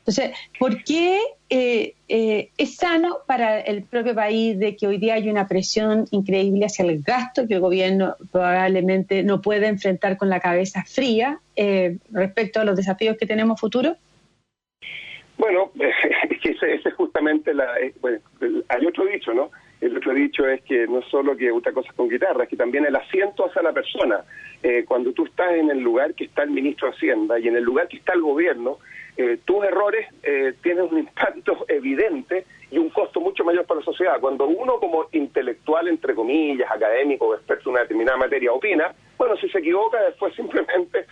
Entonces, 0.08 0.38
¿por 0.58 0.86
qué 0.86 1.20
eh, 1.50 1.96
eh, 2.08 2.50
es 2.58 2.78
sano 2.78 3.18
para 3.28 3.60
el 3.60 3.84
propio 3.84 4.16
país 4.16 4.58
de 4.58 4.78
que 4.78 4.88
hoy 4.88 5.00
día 5.00 5.16
hay 5.16 5.30
una 5.30 5.50
presión 5.50 6.06
increíble 6.12 6.66
hacia 6.66 6.86
el 6.86 7.04
gasto 7.04 7.46
que 7.46 7.56
el 7.56 7.60
gobierno 7.60 8.16
probablemente 8.32 9.22
no 9.24 9.42
puede 9.42 9.68
enfrentar 9.68 10.16
con 10.16 10.30
la 10.30 10.40
cabeza 10.40 10.86
fría 10.86 11.42
eh, 11.58 11.98
respecto 12.10 12.62
a 12.62 12.64
los 12.64 12.78
desafíos 12.78 13.18
que 13.18 13.26
tenemos 13.26 13.60
futuros? 13.60 13.98
Bueno, 15.38 15.72
ese, 16.42 16.76
es 16.76 16.94
justamente 16.94 17.54
la... 17.54 17.68
Bueno, 18.00 18.22
hay 18.70 18.86
otro 18.86 19.06
dicho, 19.08 19.34
¿no? 19.34 19.52
El 19.80 19.96
otro 19.96 20.14
dicho 20.14 20.48
es 20.48 20.62
que 20.64 20.88
no 20.88 21.02
solo 21.04 21.38
que 21.38 21.52
gusta 21.52 21.72
cosas 21.72 21.94
con 21.94 22.10
guitarra, 22.10 22.44
es 22.44 22.50
que 22.50 22.56
también 22.56 22.86
el 22.86 22.96
asiento 22.96 23.46
hacia 23.46 23.62
la 23.62 23.74
persona. 23.74 24.24
cuando 24.88 25.12
tú 25.14 25.26
estás 25.26 25.52
en 25.54 25.70
el 25.70 25.80
lugar 25.80 26.14
que 26.16 26.26
está 26.26 26.44
el 26.44 26.50
ministro 26.50 26.90
de 26.90 26.96
Hacienda 26.96 27.40
y 27.40 27.48
en 27.48 27.56
el 27.56 27.64
lugar 27.64 27.88
que 27.88 27.98
está 27.98 28.14
el 28.14 28.22
gobierno, 28.22 28.80
eh, 29.20 29.40
tus 29.46 29.66
errores 29.66 30.06
eh, 30.22 30.54
tienen 30.62 30.84
un 30.92 31.00
impacto 31.00 31.66
evidente 31.68 32.46
y 32.70 32.78
un 32.78 32.90
costo 32.92 33.20
mucho 33.20 33.44
mayor 33.44 33.66
para 33.66 33.80
la 33.80 33.86
sociedad. 33.86 34.20
Cuando 34.20 34.46
uno 34.46 34.80
como 34.80 35.08
intelectual, 35.12 35.88
entre 35.88 36.14
comillas, 36.14 36.70
académico, 36.70 37.34
experto 37.34 37.70
en 37.70 37.72
una 37.72 37.82
determinada 37.82 38.18
materia, 38.18 38.52
opina, 38.54 38.94
bueno, 39.18 39.36
si 39.38 39.50
se 39.50 39.58
equivoca, 39.58 40.00
después 40.04 40.34
simplemente 40.36 41.08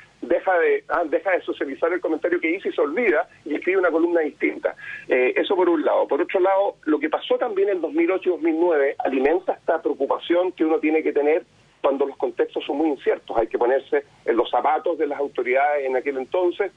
de, 0.66 0.84
ah, 0.90 1.04
deja 1.06 1.32
de 1.32 1.42
socializar 1.42 1.92
el 1.94 2.02
comentario 2.02 2.40
que 2.40 2.52
hizo 2.52 2.70
y 2.70 2.74
se 2.74 2.82
olvida 2.82 3.28
y 3.46 3.56
escribe 3.56 3.80
una 3.80 3.92
columna 3.92 4.22
distinta. 4.22 4.76
Eh, 5.08 5.34
eso 5.36 5.56
por 5.56 5.70
un 5.70 5.84
lado. 5.84 6.08
Por 6.08 6.22
otro 6.22 6.40
lado, 6.40 6.76
lo 6.84 7.00
que 7.00 7.10
pasó 7.10 7.38
también 7.38 7.70
en 7.70 7.82
2008 7.82 8.30
y 8.30 8.32
2009 8.32 8.96
alimenta 9.00 9.54
esta 9.54 9.82
preocupación 9.82 10.52
que 10.52 10.66
uno 10.66 10.80
tiene 10.80 11.04
que 11.04 11.14
tener 11.14 11.46
cuando 11.82 12.06
los 12.06 12.18
contextos 12.18 12.64
son 12.66 12.78
muy 12.78 12.90
inciertos. 12.90 13.38
Hay 13.38 13.48
que 13.48 13.58
ponerse 13.58 14.04
en 14.26 14.36
los 14.36 14.50
zapatos 14.50 14.98
de 14.98 15.08
las 15.08 15.20
autoridades 15.20 15.86
en 15.86 15.96
aquel 15.96 16.18
entonces 16.18 16.72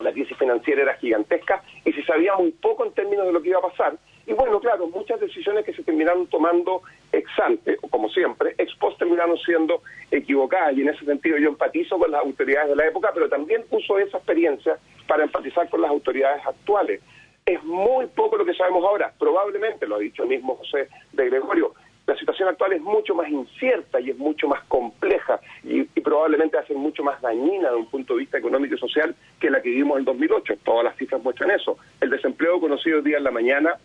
la 0.00 0.12
crisis 0.12 0.36
financiera 0.36 0.82
era 0.82 0.94
gigantesca 0.94 1.62
y 1.84 1.92
se 1.92 2.04
sabía 2.04 2.34
muy 2.34 2.50
poco 2.52 2.84
en 2.84 2.92
términos 2.92 3.26
de 3.26 3.32
lo 3.32 3.40
que 3.40 3.50
iba 3.50 3.58
a 3.58 3.68
pasar. 3.70 3.96
Y 4.26 4.32
bueno, 4.32 4.58
claro, 4.60 4.86
muchas 4.88 5.20
decisiones 5.20 5.64
que 5.64 5.74
se 5.74 5.82
terminaron 5.82 6.26
tomando 6.28 6.82
ex 7.12 7.28
ante, 7.38 7.76
o 7.82 7.88
como 7.88 8.08
siempre, 8.08 8.54
ex 8.58 8.74
post 8.76 8.98
terminaron 8.98 9.36
siendo 9.38 9.82
equivocadas. 10.10 10.76
Y 10.76 10.82
en 10.82 10.88
ese 10.88 11.04
sentido 11.04 11.36
yo 11.38 11.48
empatizo 11.48 11.98
con 11.98 12.10
las 12.10 12.22
autoridades 12.22 12.70
de 12.70 12.76
la 12.76 12.86
época, 12.86 13.10
pero 13.12 13.28
también 13.28 13.64
uso 13.70 13.98
esa 13.98 14.16
experiencia 14.16 14.78
para 15.06 15.24
empatizar 15.24 15.68
con 15.68 15.82
las 15.82 15.90
autoridades 15.90 16.44
actuales. 16.46 17.00
Es 17.44 17.62
muy 17.64 18.06
poco 18.06 18.36
lo 18.36 18.46
que 18.46 18.54
sabemos 18.54 18.82
ahora. 18.84 19.12
Probablemente, 19.18 19.86
lo 19.86 19.96
ha 19.96 19.98
dicho 19.98 20.22
el 20.22 20.30
mismo 20.30 20.56
José 20.56 20.88
de 21.12 21.26
Gregorio, 21.26 21.74
la 22.06 22.16
situación 22.16 22.50
actual 22.50 22.74
es 22.74 22.82
mucho 22.82 23.14
más 23.14 23.28
incierta 23.30 23.98
y 23.98 24.10
es 24.10 24.18
mucho 24.18 24.46
más 24.46 24.62
compleja 24.64 25.40
y, 25.62 25.84
probablemente 26.02 26.62
ser 26.66 26.76
mucho 26.76 27.02
más 27.02 27.20
dañina 27.22 27.70
de 27.70 27.76
un 27.76 27.86
punto 27.86 28.12
de 28.12 28.20
vista 28.20 28.36
económico 28.36 28.74
y 28.74 28.78
social 28.78 29.16
que 29.40 29.48
la 29.48 29.62
que 29.62 29.70
vivimos 29.70 29.98
en 29.98 30.04
2008. 30.04 30.58
Todas 30.62 30.84
las 30.84 30.96
cifras 30.96 31.22
muestran 31.22 31.50
eso. 31.50 31.78
El 32.02 32.10
desempleo 32.10 32.60
conocido 32.60 32.98
hoy 32.98 33.04
día 33.04 33.16
en 33.16 33.24
la 33.24 33.30
mañana 33.30 33.78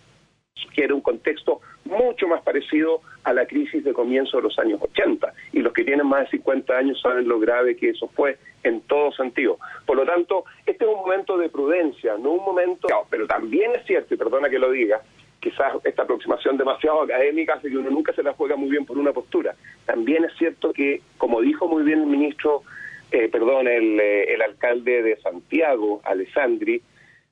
sugiere 0.60 0.94
un 0.94 1.02
contexto 1.02 1.62
mucho 1.86 2.28
más 2.28 2.42
parecido 2.42 3.02
a 3.24 3.34
la 3.34 3.46
crisis 3.46 3.84
de 3.84 3.94
comienzo 3.94 4.38
de 4.38 4.44
los 4.44 4.60
años 4.60 4.80
80 4.82 5.34
y 5.54 5.60
los 5.60 5.74
que 5.74 5.84
tienen 5.84 6.08
más 6.08 6.22
de 6.26 6.38
50 6.38 6.78
años 6.78 7.02
saben 7.02 7.28
lo 7.28 7.40
grave 7.40 7.76
que 7.76 7.90
eso 7.90 8.08
fue 8.16 8.38
en 8.64 8.82
todo 8.82 9.12
sentido. 9.12 9.58
Por 9.86 9.98
lo 9.98 10.06
tanto, 10.06 10.46
este 10.66 10.86
es 10.86 10.90
un 10.90 10.98
momento 10.98 11.38
de 11.38 11.50
prudencia, 11.50 12.16
no 12.18 12.32
un 12.32 12.46
momento, 12.46 12.88
pero 13.10 13.28
también 13.28 13.72
es 13.76 13.86
cierto, 13.86 14.14
y 14.14 14.18
perdona 14.18 14.50
que 14.50 14.60
lo 14.60 14.72
diga, 14.72 15.02
quizás 15.40 15.74
esta 15.84 16.04
aproximación 16.04 16.58
demasiado 16.58 17.02
académica 17.02 17.54
hace 17.54 17.70
que 17.70 17.78
uno 17.78 17.90
nunca 17.90 18.14
se 18.14 18.24
la 18.24 18.34
juega 18.34 18.56
muy 18.56 18.70
bien 18.70 18.86
por 18.86 18.98
una 18.98 19.14
postura. 19.14 19.56
También 19.86 20.26
es 20.26 20.34
cierto 20.38 20.74
que, 20.74 21.02
como 21.18 21.42
dijo 21.42 21.68
muy 21.68 21.84
bien 21.84 22.02
el 22.02 22.08
ministro, 22.08 22.64
eh, 23.12 23.30
perdón, 23.30 23.68
el, 23.68 24.00
eh, 24.00 24.34
el 24.34 24.42
alcalde 24.42 25.02
de 25.02 25.18
Santiago, 25.18 26.02
Alessandri, 26.04 26.82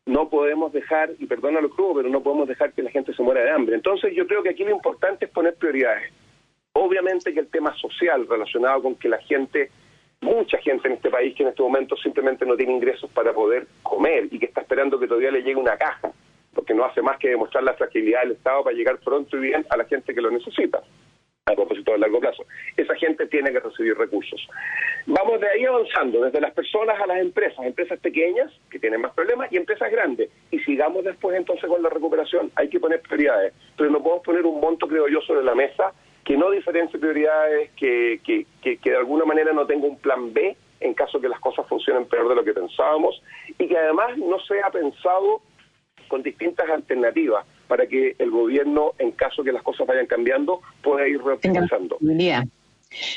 no 0.08 0.30
podemos 0.30 0.72
dejar, 0.72 1.12
y 1.20 1.26
perdona 1.26 1.62
lo 1.62 1.70
crudo, 1.70 1.96
pero 1.96 2.10
no 2.10 2.24
podemos 2.24 2.48
dejar 2.48 2.72
que 2.74 2.82
la 2.82 2.90
gente 2.90 3.14
se 3.14 3.22
muera 3.22 3.44
de 3.44 3.52
hambre. 3.52 3.76
Entonces 3.76 4.14
yo 4.16 4.26
creo 4.26 4.42
que 4.42 4.50
aquí 4.50 4.64
lo 4.64 4.72
importante 4.72 5.26
es 5.26 5.32
poner 5.32 5.56
prioridades. 5.56 6.12
Obviamente 6.74 7.34
que 7.34 7.42
el 7.42 7.48
tema 7.48 7.76
social 7.76 8.26
relacionado 8.28 8.82
con 8.82 8.96
que 8.96 9.10
la 9.10 9.18
gente, 9.20 9.70
mucha 10.22 10.58
gente 10.60 10.88
en 10.88 10.96
este 10.96 11.10
país 11.10 11.36
que 11.36 11.44
en 11.44 11.50
este 11.50 11.62
momento 11.62 11.96
simplemente 11.98 12.46
no 12.46 12.56
tiene 12.56 12.74
ingresos 12.74 13.10
para 13.12 13.34
poder 13.34 13.68
comer 13.84 14.28
y 14.32 14.40
que 14.40 14.46
está 14.46 14.62
esperando 14.62 15.00
que 15.00 15.08
todavía 15.08 15.32
le 15.32 15.44
llegue 15.44 15.56
una 15.56 15.78
caja, 15.78 16.12
porque 16.54 16.74
no 16.74 16.86
hace 16.86 17.02
más 17.02 17.18
que 17.20 17.30
demostrar 17.30 17.64
la 17.64 17.74
fragilidad 17.74 18.22
del 18.22 18.32
Estado 18.32 18.64
para 18.64 18.76
llegar 18.76 19.00
pronto 19.00 19.38
y 19.38 19.42
bien 19.42 19.66
a 19.70 19.78
la 19.78 19.86
gente 19.86 20.14
que 20.14 20.22
lo 20.22 20.32
necesita 20.32 20.82
a 21.52 21.56
propósito 21.56 21.94
de 21.94 22.00
largo 22.00 22.20
plazo. 22.20 22.46
Esa 22.76 22.96
gente 22.96 23.26
tiene 23.28 23.52
que 23.52 23.60
recibir 23.60 23.98
recursos. 23.98 24.48
Vamos 25.06 25.40
de 25.40 25.48
ahí 25.48 25.66
avanzando, 25.66 26.22
desde 26.22 26.42
las 26.42 26.54
personas 26.54 27.00
a 27.00 27.08
las 27.08 27.20
empresas, 27.20 27.66
empresas 27.66 28.00
pequeñas 28.00 28.52
que 28.70 28.80
tienen 28.80 29.02
más 29.02 29.14
problemas 29.14 29.52
y 29.52 29.58
empresas 29.58 29.90
grandes. 29.90 30.30
Y 30.52 30.60
sigamos 30.60 31.06
después 31.06 31.38
entonces 31.38 31.70
con 31.70 31.82
la 31.82 31.90
recuperación. 31.90 32.52
Hay 32.56 32.70
que 32.70 32.80
poner 32.80 33.02
prioridades, 33.02 33.54
pero 33.78 33.90
no 33.90 34.04
podemos 34.04 34.24
poner 34.26 34.46
un 34.46 34.60
monto, 34.60 34.88
creo 34.88 35.08
yo, 35.08 35.22
sobre 35.22 35.44
la 35.44 35.56
mesa 35.56 35.94
que 36.26 36.36
no 36.36 36.52
diferencie 36.52 37.00
prioridades, 37.00 37.72
que, 37.78 38.20
que, 38.26 38.46
que, 38.62 38.78
que 38.78 38.90
de 38.90 38.98
alguna 38.98 39.24
manera 39.24 39.54
no 39.54 39.66
tenga 39.66 39.88
un 39.88 39.98
plan 39.98 40.34
B 40.34 40.58
en 40.82 40.94
caso 40.94 41.22
que 41.22 41.30
las 41.30 41.40
cosas 41.40 41.66
funcionen 41.68 42.06
peor 42.06 42.28
de 42.28 42.36
lo 42.36 42.44
que 42.44 42.54
pensábamos 42.54 43.22
y 43.58 43.68
que 43.68 43.78
además 43.78 44.18
no 44.18 44.38
sea 44.42 44.70
pensado 44.70 45.42
con 46.10 46.24
distintas 46.24 46.70
alternativas 46.70 47.46
para 47.68 47.88
que 47.88 48.16
el 48.18 48.32
gobierno, 48.32 48.94
en 48.98 49.12
caso 49.12 49.44
que 49.44 49.52
las 49.52 49.64
cosas 49.64 49.88
vayan 49.88 50.06
cambiando, 50.06 50.62
pueda 50.82 51.08
ir 51.08 51.22
reoptimizando. 51.22 51.98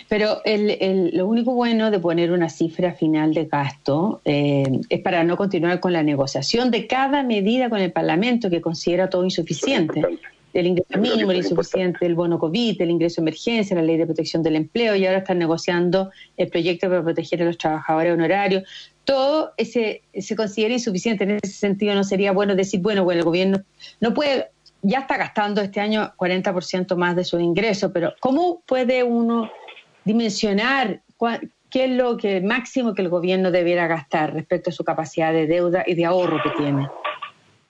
Pero 0.09 0.39
el, 0.45 1.11
lo 1.15 1.27
único 1.27 1.55
bueno 1.55 1.91
de 1.91 2.01
poner 2.01 2.33
una 2.33 2.49
cifra 2.49 2.93
final 2.93 3.33
de 3.35 3.45
gasto 3.45 4.21
eh, 4.25 4.65
es 4.89 5.01
para 5.01 5.23
no 5.25 5.37
continuar 5.37 5.81
con 5.81 5.93
la 5.93 6.03
negociación 6.03 6.71
de 6.71 6.87
cada 6.87 7.23
medida 7.23 7.71
con 7.71 7.81
el 7.81 7.93
Parlamento 7.93 8.51
que 8.51 8.61
considera 8.61 9.09
todo 9.09 9.25
insuficiente. 9.25 10.03
El 10.53 10.67
ingreso 10.67 10.99
mínimo 10.99 11.31
era 11.31 11.39
insuficiente, 11.39 12.05
el 12.05 12.17
bono 12.17 12.39
COVID, 12.39 12.83
el 12.83 12.91
ingreso 12.91 13.21
de 13.21 13.27
emergencia, 13.27 13.77
la 13.77 13.83
ley 13.83 13.97
de 13.97 14.07
protección 14.07 14.43
del 14.43 14.57
empleo 14.57 14.97
y 14.97 15.07
ahora 15.07 15.19
están 15.19 15.39
negociando 15.39 16.11
el 16.37 16.49
proyecto 16.49 16.89
para 16.89 17.05
proteger 17.05 17.43
a 17.43 17.45
los 17.45 17.57
trabajadores 17.57 18.13
honorarios 18.13 18.65
todo 19.05 19.53
ese, 19.57 20.03
se 20.19 20.37
considera 20.37 20.75
insuficiente. 20.75 21.25
En 21.25 21.33
ese 21.43 21.53
sentido, 21.53 21.95
no 21.95 22.05
sería 22.05 22.33
bueno 22.33 22.55
decir, 22.55 22.81
bueno, 22.81 23.05
bueno, 23.05 23.21
el 23.21 23.25
gobierno 23.25 23.59
no 24.01 24.15
puede, 24.15 24.51
ya 24.83 25.01
está 25.01 25.17
gastando 25.17 25.61
este 25.61 25.81
año 25.81 26.13
40% 26.17 26.97
más 26.97 27.17
de 27.17 27.25
su 27.25 27.39
ingreso, 27.39 27.93
pero 27.93 28.15
¿cómo 28.21 28.63
puede 28.67 29.03
uno 29.03 29.51
dimensionar 30.05 31.03
qué 31.71 31.85
es 31.85 31.91
lo 31.91 32.17
que 32.17 32.41
máximo 32.41 32.95
que 32.95 33.03
el 33.03 33.09
gobierno 33.09 33.51
debiera 33.51 33.87
gastar 33.87 34.35
respecto 34.35 34.71
a 34.71 34.73
su 34.73 34.85
capacidad 34.85 35.33
de 35.33 35.47
deuda 35.47 35.85
y 35.87 35.95
de 35.95 36.05
ahorro 36.05 36.41
que 36.43 36.51
tiene? 36.51 36.89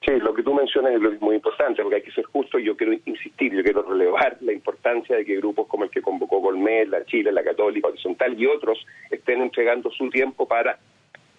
Sí, 0.02 0.12
lo 0.18 0.32
que 0.32 0.42
tú 0.42 0.54
mencionas 0.54 0.94
es 0.94 1.20
muy 1.20 1.36
importante, 1.36 1.82
porque 1.82 1.96
hay 1.96 2.02
que 2.02 2.12
ser 2.12 2.24
justo 2.24 2.58
y 2.58 2.64
yo 2.64 2.74
quiero 2.74 2.94
insistir, 3.04 3.52
yo 3.52 3.62
quiero 3.62 3.82
relevar 3.82 4.38
la 4.40 4.52
importancia 4.52 5.14
de 5.14 5.26
que 5.26 5.36
grupos 5.36 5.66
como 5.66 5.84
el 5.84 5.90
que 5.90 6.00
convocó 6.00 6.40
Colmet, 6.40 6.88
la 6.88 7.04
Chile, 7.04 7.30
la 7.30 7.44
Católica, 7.44 7.88
Horizontal 7.88 8.40
y 8.40 8.46
otros 8.46 8.78
estén 9.10 9.42
entregando 9.42 9.90
su 9.90 10.08
tiempo 10.08 10.48
para 10.48 10.78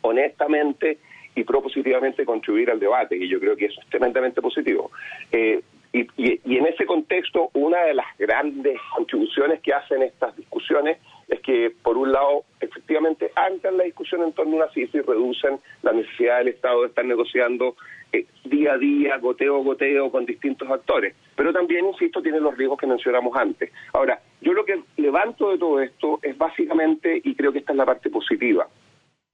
honestamente 0.01 0.99
y 1.35 1.43
propositivamente 1.43 2.25
contribuir 2.25 2.71
al 2.71 2.79
debate, 2.79 3.15
y 3.15 3.27
yo 3.27 3.39
creo 3.39 3.55
que 3.55 3.65
eso 3.65 3.79
es 3.81 3.87
tremendamente 3.87 4.41
positivo. 4.41 4.91
Eh, 5.31 5.61
y, 5.93 6.57
en 6.57 6.65
ese 6.67 6.85
contexto, 6.85 7.49
una 7.53 7.83
de 7.83 7.93
las 7.93 8.05
grandes 8.17 8.79
contribuciones 8.95 9.59
que 9.61 9.73
hacen 9.73 10.01
estas 10.01 10.35
discusiones 10.37 10.99
es 11.27 11.41
que, 11.41 11.73
por 11.83 11.97
un 11.97 12.13
lado, 12.13 12.45
efectivamente 12.61 13.31
anclan 13.35 13.77
la 13.77 13.83
discusión 13.83 14.23
en 14.23 14.31
torno 14.31 14.53
a 14.53 14.63
una 14.63 14.73
cifra 14.73 15.01
y 15.01 15.03
reducen 15.03 15.59
la 15.81 15.91
necesidad 15.91 16.39
del 16.39 16.49
Estado 16.49 16.81
de 16.81 16.87
estar 16.87 17.03
negociando 17.03 17.75
eh, 18.13 18.25
día 18.45 18.73
a 18.73 18.77
día, 18.77 19.17
goteo 19.17 19.57
a 19.57 19.63
goteo, 19.63 20.11
con 20.11 20.25
distintos 20.25 20.69
actores. 20.69 21.13
Pero 21.35 21.51
también, 21.51 21.85
insisto, 21.85 22.21
tiene 22.21 22.39
los 22.39 22.57
riesgos 22.57 22.79
que 22.79 22.87
mencionamos 22.87 23.35
antes. 23.37 23.71
Ahora, 23.91 24.21
yo 24.39 24.53
lo 24.53 24.63
que 24.63 24.81
levanto 24.95 25.51
de 25.51 25.57
todo 25.57 25.81
esto 25.81 26.19
es 26.21 26.37
básicamente, 26.37 27.19
y 27.21 27.35
creo 27.35 27.51
que 27.51 27.59
esta 27.59 27.73
es 27.73 27.77
la 27.77 27.85
parte 27.85 28.09
positiva, 28.09 28.67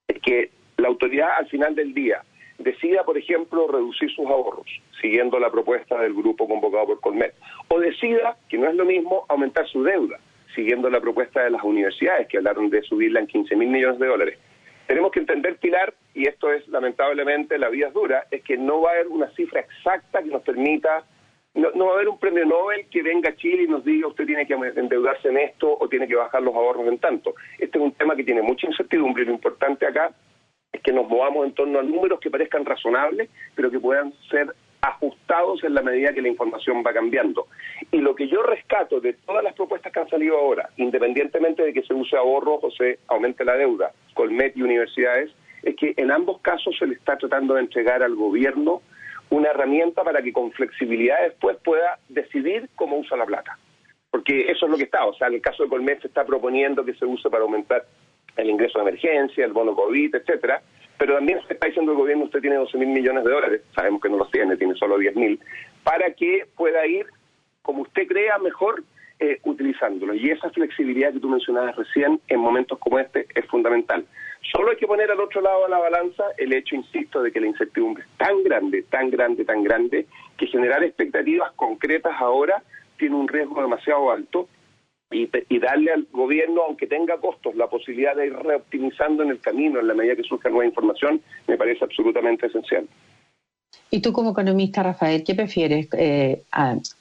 es 0.07 0.19
que 0.21 0.56
la 0.77 0.87
autoridad 0.87 1.29
al 1.37 1.47
final 1.47 1.75
del 1.75 1.93
día 1.93 2.23
decida, 2.59 3.03
por 3.03 3.17
ejemplo, 3.17 3.67
reducir 3.67 4.09
sus 4.11 4.25
ahorros, 4.27 4.67
siguiendo 5.01 5.39
la 5.39 5.51
propuesta 5.51 5.99
del 5.99 6.13
grupo 6.13 6.47
convocado 6.47 6.87
por 6.87 7.01
Colmet, 7.01 7.33
o 7.67 7.79
decida, 7.79 8.37
que 8.49 8.57
no 8.57 8.69
es 8.69 8.75
lo 8.75 8.85
mismo, 8.85 9.25
aumentar 9.27 9.67
su 9.67 9.83
deuda, 9.83 10.19
siguiendo 10.55 10.89
la 10.89 11.01
propuesta 11.01 11.43
de 11.43 11.51
las 11.51 11.63
universidades, 11.63 12.27
que 12.27 12.37
hablaron 12.37 12.69
de 12.69 12.81
subirla 12.83 13.19
en 13.19 13.27
15 13.27 13.55
mil 13.55 13.69
millones 13.69 13.99
de 13.99 14.07
dólares. 14.07 14.39
Tenemos 14.87 15.11
que 15.11 15.19
entender, 15.19 15.57
Pilar, 15.57 15.93
y 16.13 16.27
esto 16.27 16.51
es 16.51 16.67
lamentablemente 16.67 17.57
la 17.57 17.69
vida 17.69 17.87
es 17.87 17.93
dura, 17.93 18.25
es 18.31 18.41
que 18.43 18.57
no 18.57 18.81
va 18.81 18.91
a 18.91 18.93
haber 18.93 19.07
una 19.07 19.29
cifra 19.31 19.61
exacta 19.61 20.23
que 20.23 20.29
nos 20.29 20.41
permita, 20.43 21.03
no, 21.53 21.71
no 21.71 21.85
va 21.85 21.91
a 21.91 21.95
haber 21.95 22.09
un 22.09 22.19
premio 22.19 22.45
Nobel 22.45 22.85
que 22.89 23.01
venga 23.01 23.29
a 23.29 23.35
Chile 23.35 23.63
y 23.63 23.67
nos 23.67 23.83
diga 23.83 24.07
usted 24.07 24.25
tiene 24.25 24.45
que 24.45 24.53
endeudarse 24.53 25.29
en 25.29 25.37
esto 25.37 25.75
o 25.79 25.89
tiene 25.89 26.07
que 26.07 26.15
bajar 26.15 26.41
los 26.41 26.53
ahorros 26.53 26.87
en 26.87 26.99
tanto. 26.99 27.33
Este 27.57 27.79
es 27.79 27.83
un 27.83 27.91
tema 27.93 28.15
que 28.15 28.23
tiene 28.23 28.43
mucha 28.43 28.67
incertidumbre 28.67 29.23
y 29.23 29.25
lo 29.25 29.33
importante 29.33 29.85
acá 29.85 30.11
que 30.81 30.91
nos 30.91 31.07
movamos 31.07 31.45
en 31.45 31.53
torno 31.53 31.79
a 31.79 31.83
números 31.83 32.19
que 32.19 32.29
parezcan 32.29 32.65
razonables, 32.65 33.29
pero 33.55 33.71
que 33.71 33.79
puedan 33.79 34.13
ser 34.29 34.53
ajustados 34.81 35.63
en 35.63 35.73
la 35.73 35.81
medida 35.81 36.13
que 36.13 36.21
la 36.21 36.27
información 36.27 36.83
va 36.85 36.93
cambiando. 36.93 37.47
Y 37.91 37.97
lo 37.97 38.15
que 38.15 38.27
yo 38.27 38.43
rescato 38.43 38.99
de 38.99 39.13
todas 39.13 39.43
las 39.43 39.53
propuestas 39.53 39.91
que 39.91 39.99
han 39.99 40.09
salido 40.09 40.37
ahora, 40.37 40.69
independientemente 40.77 41.63
de 41.63 41.73
que 41.73 41.83
se 41.83 41.93
use 41.93 42.15
ahorro 42.15 42.59
o 42.61 42.71
se 42.71 42.99
aumente 43.07 43.43
la 43.43 43.55
deuda, 43.55 43.91
Colmet 44.13 44.55
y 44.55 44.61
universidades, 44.61 45.31
es 45.63 45.75
que 45.75 45.93
en 45.97 46.11
ambos 46.11 46.39
casos 46.41 46.75
se 46.77 46.85
le 46.85 46.93
está 46.93 47.17
tratando 47.17 47.55
de 47.55 47.61
entregar 47.61 48.03
al 48.03 48.15
gobierno 48.15 48.81
una 49.29 49.49
herramienta 49.49 50.03
para 50.03 50.21
que 50.21 50.31
con 50.31 50.51
flexibilidad 50.51 51.17
después 51.23 51.57
pueda 51.63 51.99
decidir 52.07 52.69
cómo 52.75 52.97
usa 52.97 53.17
la 53.17 53.25
plata. 53.25 53.57
Porque 54.09 54.49
eso 54.49 54.65
es 54.65 54.71
lo 54.71 54.77
que 54.77 54.83
está, 54.83 55.05
o 55.05 55.13
sea, 55.15 55.27
en 55.27 55.35
el 55.35 55.41
caso 55.41 55.63
de 55.63 55.69
Colmet 55.69 56.01
se 56.01 56.07
está 56.07 56.25
proponiendo 56.25 56.85
que 56.85 56.93
se 56.93 57.05
use 57.05 57.29
para 57.29 57.43
aumentar 57.43 57.85
el 58.37 58.49
ingreso 58.49 58.79
de 58.79 58.89
emergencia, 58.89 59.45
el 59.45 59.53
bono 59.53 59.75
COVID, 59.75 60.15
etcétera, 60.15 60.61
pero 60.97 61.15
también 61.15 61.39
se 61.47 61.53
está 61.53 61.67
diciendo 61.67 61.91
el 61.91 61.97
gobierno 61.97 62.25
usted 62.25 62.41
tiene 62.41 62.55
12 62.55 62.77
mil 62.77 62.89
millones 62.89 63.23
de 63.23 63.31
dólares, 63.31 63.61
sabemos 63.75 64.01
que 64.01 64.09
no 64.09 64.17
los 64.17 64.31
tiene, 64.31 64.57
tiene 64.57 64.75
solo 64.75 64.97
10 64.97 65.15
mil, 65.15 65.39
para 65.83 66.13
que 66.13 66.45
pueda 66.55 66.85
ir 66.87 67.05
como 67.61 67.81
usted 67.81 68.07
crea 68.07 68.37
mejor 68.39 68.83
eh, 69.19 69.39
utilizándolo. 69.43 70.13
Y 70.13 70.29
esa 70.29 70.49
flexibilidad 70.51 71.11
que 71.11 71.19
tú 71.19 71.29
mencionabas 71.29 71.75
recién 71.75 72.19
en 72.27 72.39
momentos 72.39 72.77
como 72.79 72.99
este 72.99 73.27
es 73.35 73.45
fundamental. 73.47 74.05
Solo 74.51 74.71
hay 74.71 74.77
que 74.77 74.87
poner 74.87 75.11
al 75.11 75.19
otro 75.19 75.41
lado 75.41 75.63
de 75.63 75.69
la 75.69 75.79
balanza 75.79 76.23
el 76.37 76.53
hecho, 76.53 76.75
insisto, 76.75 77.21
de 77.21 77.31
que 77.31 77.41
la 77.41 77.47
incertidumbre 77.47 78.03
es 78.03 78.09
tan 78.17 78.43
grande, 78.43 78.83
tan 78.83 79.09
grande, 79.09 79.43
tan 79.43 79.63
grande, 79.63 80.05
que 80.37 80.47
generar 80.47 80.83
expectativas 80.83 81.51
concretas 81.53 82.13
ahora 82.19 82.61
tiene 82.97 83.15
un 83.15 83.27
riesgo 83.27 83.61
demasiado 83.61 84.11
alto 84.11 84.47
y, 85.11 85.59
darle 85.59 85.93
al 85.93 86.07
gobierno, 86.11 86.63
aunque 86.67 86.87
tenga 86.87 87.17
costos, 87.17 87.55
la 87.55 87.67
posibilidad 87.67 88.15
de 88.15 88.27
ir 88.27 88.33
reoptimizando 88.33 89.23
en 89.23 89.29
el 89.29 89.39
camino 89.39 89.79
en 89.79 89.87
la 89.87 89.93
medida 89.93 90.15
que 90.15 90.23
surja 90.23 90.49
nueva 90.49 90.65
información, 90.65 91.21
me 91.47 91.57
parece 91.57 91.85
absolutamente 91.85 92.47
esencial. 92.47 92.87
Y 93.89 94.01
tú 94.01 94.11
como 94.11 94.31
economista, 94.31 94.83
Rafael, 94.83 95.23
¿qué 95.23 95.33
prefieres? 95.33 95.87
Eh, 95.93 96.43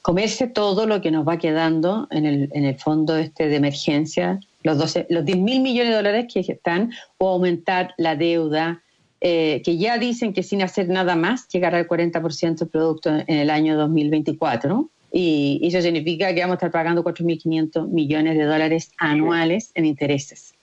¿Comerse 0.03 0.47
todo 0.47 0.87
lo 0.87 1.01
que 1.01 1.11
nos 1.11 1.27
va 1.27 1.39
quedando 1.39 2.07
en 2.11 2.27
el, 2.27 2.51
en 2.53 2.65
el 2.65 2.79
fondo 2.79 3.17
este 3.17 3.49
de 3.49 3.57
emergencia, 3.57 4.39
los, 4.63 4.79
12, 4.79 5.07
los 5.11 5.25
10 5.25 5.39
mil 5.39 5.61
millones 5.63 5.91
de 5.91 5.97
dólares 5.97 6.27
que 6.33 6.41
están, 6.41 6.93
o 7.19 7.29
aumentar 7.29 7.95
la 7.99 8.15
deuda, 8.15 8.83
eh, 9.21 9.63
que 9.65 9.79
ya 9.79 9.99
dicen 9.99 10.33
que 10.33 10.45
sin 10.45 10.63
hacer 10.63 10.89
nada 10.89 11.17
más 11.17 11.49
llegará 11.49 11.79
al 11.79 11.89
40% 11.89 12.59
del 12.59 12.69
producto 12.69 13.11
en 13.11 13.37
el 13.37 13.51
año 13.51 13.77
2024? 13.77 14.89
Y, 15.18 15.66
eso 15.66 15.80
significa 15.80 16.35
que 16.35 16.40
vamos 16.40 16.54
a 16.54 16.56
estar 16.56 16.70
pagando 16.70 17.02
4.500 17.02 17.88
millones 17.88 18.37
de 18.37 18.44
dólares 18.44 18.92
anuales 18.99 19.73
en 19.75 19.87
intereses. 19.87 20.54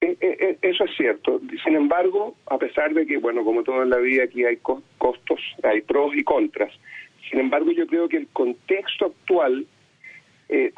Eh, 0.00 0.16
eh, 0.20 0.58
eso 0.62 0.84
es 0.84 0.90
cierto. 0.96 1.40
Sin 1.64 1.76
embargo, 1.76 2.34
a 2.46 2.58
pesar 2.58 2.92
de 2.92 3.06
que, 3.06 3.18
bueno, 3.18 3.44
como 3.44 3.62
todo 3.62 3.84
en 3.84 3.90
la 3.90 3.98
vida, 3.98 4.24
aquí 4.24 4.44
hay 4.44 4.56
costos, 4.56 5.40
hay 5.62 5.80
pros 5.82 6.12
y 6.16 6.24
contras. 6.24 6.72
Sin 7.30 7.38
embargo, 7.38 7.70
yo 7.70 7.86
creo 7.86 8.08
que 8.08 8.16
el 8.16 8.28
contexto 8.28 9.06
actual 9.06 9.64
eh, 10.48 10.72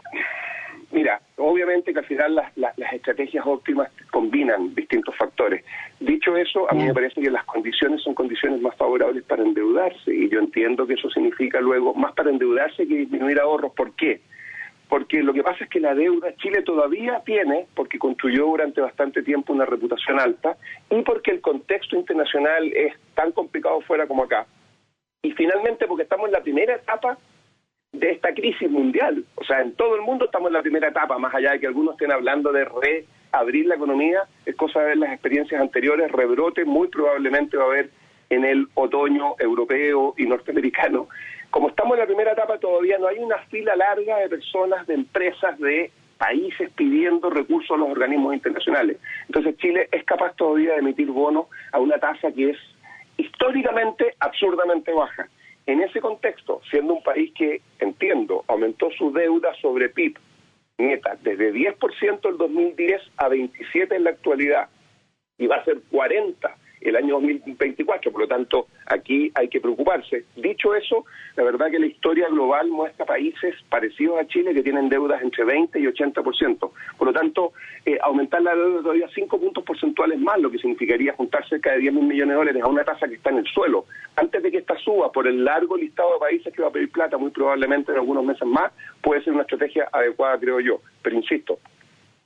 Mira, 0.92 1.20
obviamente 1.36 1.92
que 1.92 2.00
al 2.00 2.04
final 2.04 2.34
las, 2.34 2.56
las, 2.56 2.92
estrategias 2.92 3.46
óptimas 3.46 3.90
combinan 4.10 4.74
distintos 4.74 5.14
factores. 5.16 5.64
Dicho 6.00 6.36
eso, 6.36 6.68
a 6.68 6.74
mí 6.74 6.84
me 6.84 6.94
parece 6.94 7.20
que 7.20 7.30
las 7.30 7.44
condiciones 7.44 8.02
son 8.02 8.14
condiciones 8.14 8.60
más 8.60 8.74
favorables 8.76 9.22
para 9.24 9.44
endeudarse 9.44 10.12
y 10.12 10.28
yo 10.28 10.40
entiendo 10.40 10.86
que 10.88 10.94
eso 10.94 11.08
significa 11.10 11.60
luego 11.60 11.94
más 11.94 12.12
para 12.14 12.30
endeudarse 12.30 12.88
que 12.88 12.96
disminuir 12.96 13.38
ahorros. 13.38 13.72
¿Por 13.72 13.94
qué? 13.94 14.20
Porque 14.88 15.22
lo 15.22 15.32
que 15.32 15.44
pasa 15.44 15.62
es 15.62 15.70
que 15.70 15.78
la 15.78 15.94
deuda 15.94 16.34
Chile 16.34 16.62
todavía 16.62 17.22
tiene, 17.24 17.68
porque 17.76 17.96
construyó 17.96 18.46
durante 18.46 18.80
bastante 18.80 19.22
tiempo 19.22 19.52
una 19.52 19.64
reputación 19.64 20.18
alta 20.18 20.56
y 20.90 21.02
porque 21.02 21.30
el 21.30 21.40
contexto 21.40 21.94
internacional 21.94 22.72
es 22.74 22.94
tan 23.14 23.30
complicado 23.30 23.80
fuera 23.82 24.08
como 24.08 24.24
acá, 24.24 24.46
Y 25.22 25.30
finalmente 25.32 25.86
porque 25.86 26.02
estamos 26.02 26.26
en 26.26 26.32
la 26.32 26.42
primera 26.42 26.74
etapa 26.74 27.16
de 27.92 28.10
esta 28.10 28.32
crisis 28.32 28.70
mundial. 28.70 29.24
O 29.34 29.44
sea, 29.44 29.60
en 29.60 29.74
todo 29.74 29.96
el 29.96 30.02
mundo 30.02 30.26
estamos 30.26 30.48
en 30.48 30.54
la 30.54 30.62
primera 30.62 30.88
etapa, 30.88 31.18
más 31.18 31.34
allá 31.34 31.52
de 31.52 31.60
que 31.60 31.66
algunos 31.66 31.94
estén 31.94 32.12
hablando 32.12 32.52
de 32.52 32.64
reabrir 32.64 33.66
la 33.66 33.74
economía, 33.74 34.22
es 34.46 34.54
cosa 34.56 34.80
de 34.80 34.86
ver 34.86 34.98
las 34.98 35.12
experiencias 35.12 35.60
anteriores, 35.60 36.10
rebrote 36.12 36.64
muy 36.64 36.88
probablemente 36.88 37.56
va 37.56 37.64
a 37.64 37.66
haber 37.66 37.90
en 38.30 38.44
el 38.44 38.68
otoño 38.74 39.34
europeo 39.38 40.14
y 40.16 40.24
norteamericano. 40.24 41.08
Como 41.50 41.68
estamos 41.68 41.94
en 41.94 42.00
la 42.00 42.06
primera 42.06 42.32
etapa, 42.32 42.58
todavía 42.58 42.96
no 42.98 43.08
hay 43.08 43.18
una 43.18 43.38
fila 43.48 43.74
larga 43.74 44.18
de 44.18 44.28
personas, 44.28 44.86
de 44.86 44.94
empresas, 44.94 45.58
de 45.58 45.90
países 46.16 46.70
pidiendo 46.76 47.28
recursos 47.28 47.72
a 47.72 47.80
los 47.80 47.90
organismos 47.90 48.34
internacionales. 48.34 48.98
Entonces 49.26 49.56
Chile 49.56 49.88
es 49.90 50.04
capaz 50.04 50.36
todavía 50.36 50.74
de 50.74 50.78
emitir 50.78 51.10
bonos 51.10 51.46
a 51.72 51.80
una 51.80 51.98
tasa 51.98 52.30
que 52.30 52.50
es 52.50 52.58
históricamente 53.16 54.14
absurdamente 54.20 54.92
baja. 54.92 55.28
En 55.66 55.80
ese 55.82 56.00
contexto, 56.00 56.60
siendo 56.70 56.94
un 56.94 57.02
país 57.02 57.32
que, 57.34 57.60
entiendo, 57.78 58.44
aumentó 58.48 58.90
su 58.92 59.12
deuda 59.12 59.54
sobre 59.60 59.88
PIB 59.88 60.18
neta 60.80 61.16
desde 61.22 61.52
10% 61.52 62.28
en 62.28 62.36
2010 62.38 63.02
a 63.18 63.28
27% 63.28 63.92
en 63.94 64.04
la 64.04 64.10
actualidad 64.10 64.68
y 65.38 65.46
va 65.46 65.56
a 65.56 65.64
ser 65.64 65.78
40% 65.90 66.34
el 66.80 66.96
año 66.96 67.14
2024, 67.14 68.10
por 68.10 68.22
lo 68.22 68.28
tanto, 68.28 68.68
aquí 68.86 69.30
hay 69.34 69.48
que 69.48 69.60
preocuparse. 69.60 70.24
Dicho 70.36 70.74
eso, 70.74 71.04
la 71.36 71.44
verdad 71.44 71.70
que 71.70 71.78
la 71.78 71.86
historia 71.86 72.28
global 72.28 72.68
muestra 72.68 73.04
países 73.04 73.54
parecidos 73.68 74.18
a 74.18 74.26
Chile 74.26 74.54
que 74.54 74.62
tienen 74.62 74.88
deudas 74.88 75.22
entre 75.22 75.44
20 75.44 75.78
y 75.78 75.84
80%. 75.84 76.70
Por 76.98 77.06
lo 77.06 77.12
tanto, 77.12 77.52
eh, 77.84 77.98
aumentar 78.02 78.42
la 78.42 78.54
deuda 78.54 78.82
todavía 78.82 79.08
5 79.14 79.40
puntos 79.40 79.64
porcentuales 79.64 80.18
más, 80.18 80.38
lo 80.40 80.50
que 80.50 80.58
significaría 80.58 81.12
juntar 81.12 81.46
cerca 81.48 81.72
de 81.72 81.78
10 81.78 81.94
mil 81.94 82.04
millones 82.04 82.34
de 82.34 82.38
dólares 82.38 82.62
a 82.62 82.68
una 82.68 82.84
tasa 82.84 83.08
que 83.08 83.14
está 83.14 83.30
en 83.30 83.38
el 83.38 83.46
suelo, 83.46 83.84
antes 84.16 84.42
de 84.42 84.50
que 84.50 84.58
esta 84.58 84.76
suba 84.78 85.12
por 85.12 85.26
el 85.26 85.44
largo 85.44 85.76
listado 85.76 86.14
de 86.14 86.20
países 86.20 86.52
que 86.52 86.62
va 86.62 86.68
a 86.68 86.72
pedir 86.72 86.90
plata, 86.90 87.18
muy 87.18 87.30
probablemente 87.30 87.92
en 87.92 87.98
algunos 87.98 88.24
meses 88.24 88.46
más, 88.46 88.72
puede 89.02 89.22
ser 89.22 89.32
una 89.32 89.42
estrategia 89.42 89.88
adecuada, 89.92 90.38
creo 90.38 90.60
yo. 90.60 90.80
Pero 91.02 91.16
insisto, 91.16 91.58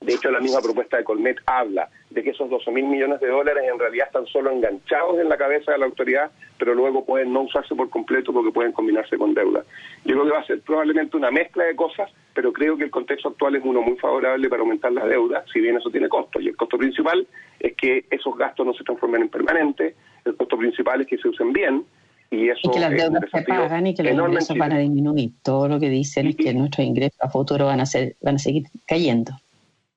de 0.01 0.13
hecho, 0.13 0.29
la 0.29 0.39
misma 0.39 0.61
propuesta 0.61 0.97
de 0.97 1.03
Colmet 1.03 1.37
habla 1.45 1.89
de 2.09 2.23
que 2.23 2.29
esos 2.29 2.49
12 2.49 2.71
mil 2.71 2.85
millones 2.85 3.19
de 3.19 3.27
dólares 3.27 3.63
en 3.71 3.79
realidad 3.79 4.07
están 4.07 4.27
solo 4.27 4.51
enganchados 4.51 5.19
en 5.19 5.29
la 5.29 5.37
cabeza 5.37 5.71
de 5.71 5.79
la 5.79 5.85
autoridad, 5.85 6.31
pero 6.59 6.75
luego 6.75 7.05
pueden 7.05 7.33
no 7.33 7.41
usarse 7.41 7.73
por 7.75 7.89
completo 7.89 8.31
porque 8.31 8.51
pueden 8.51 8.71
combinarse 8.71 9.17
con 9.17 9.33
deuda. 9.33 9.63
Yo 10.03 10.13
creo 10.13 10.25
que 10.25 10.31
va 10.31 10.39
a 10.39 10.45
ser 10.45 10.61
probablemente 10.61 11.17
una 11.17 11.31
mezcla 11.31 11.63
de 11.63 11.75
cosas, 11.75 12.11
pero 12.33 12.53
creo 12.53 12.77
que 12.77 12.83
el 12.83 12.91
contexto 12.91 13.29
actual 13.29 13.55
es 13.55 13.63
uno 13.65 13.81
muy 13.81 13.95
favorable 13.97 14.47
para 14.49 14.61
aumentar 14.61 14.91
la 14.91 15.05
deuda, 15.05 15.43
si 15.51 15.59
bien 15.59 15.77
eso 15.77 15.89
tiene 15.89 16.07
costo. 16.07 16.39
Y 16.39 16.49
el 16.49 16.55
costo 16.55 16.77
principal 16.77 17.25
es 17.59 17.75
que 17.75 18.05
esos 18.11 18.37
gastos 18.37 18.65
no 18.65 18.73
se 18.73 18.83
transformen 18.83 19.23
en 19.23 19.29
permanentes, 19.29 19.95
el 20.23 20.35
costo 20.35 20.57
principal 20.57 21.01
es 21.01 21.07
que 21.07 21.17
se 21.17 21.29
usen 21.29 21.51
bien, 21.51 21.83
y, 22.31 22.49
eso 22.49 22.59
y 22.63 22.71
que 22.71 22.79
las 22.79 22.91
deudas 22.91 23.23
se 23.31 23.41
pagan 23.43 23.87
y 23.87 23.95
que 23.95 24.03
los 24.03 24.27
ingresos 24.27 24.57
van 24.57 24.73
a 24.73 24.77
disminuir. 24.77 25.31
Todo 25.41 25.67
lo 25.67 25.79
que 25.79 25.89
dicen 25.89 26.27
es 26.27 26.35
que 26.35 26.53
nuestros 26.53 26.85
ingresos 26.85 27.17
a 27.21 27.29
futuro 27.29 27.65
van 27.65 27.79
a, 27.79 27.85
ser, 27.85 28.15
van 28.21 28.35
a 28.35 28.39
seguir 28.39 28.65
cayendo. 28.85 29.31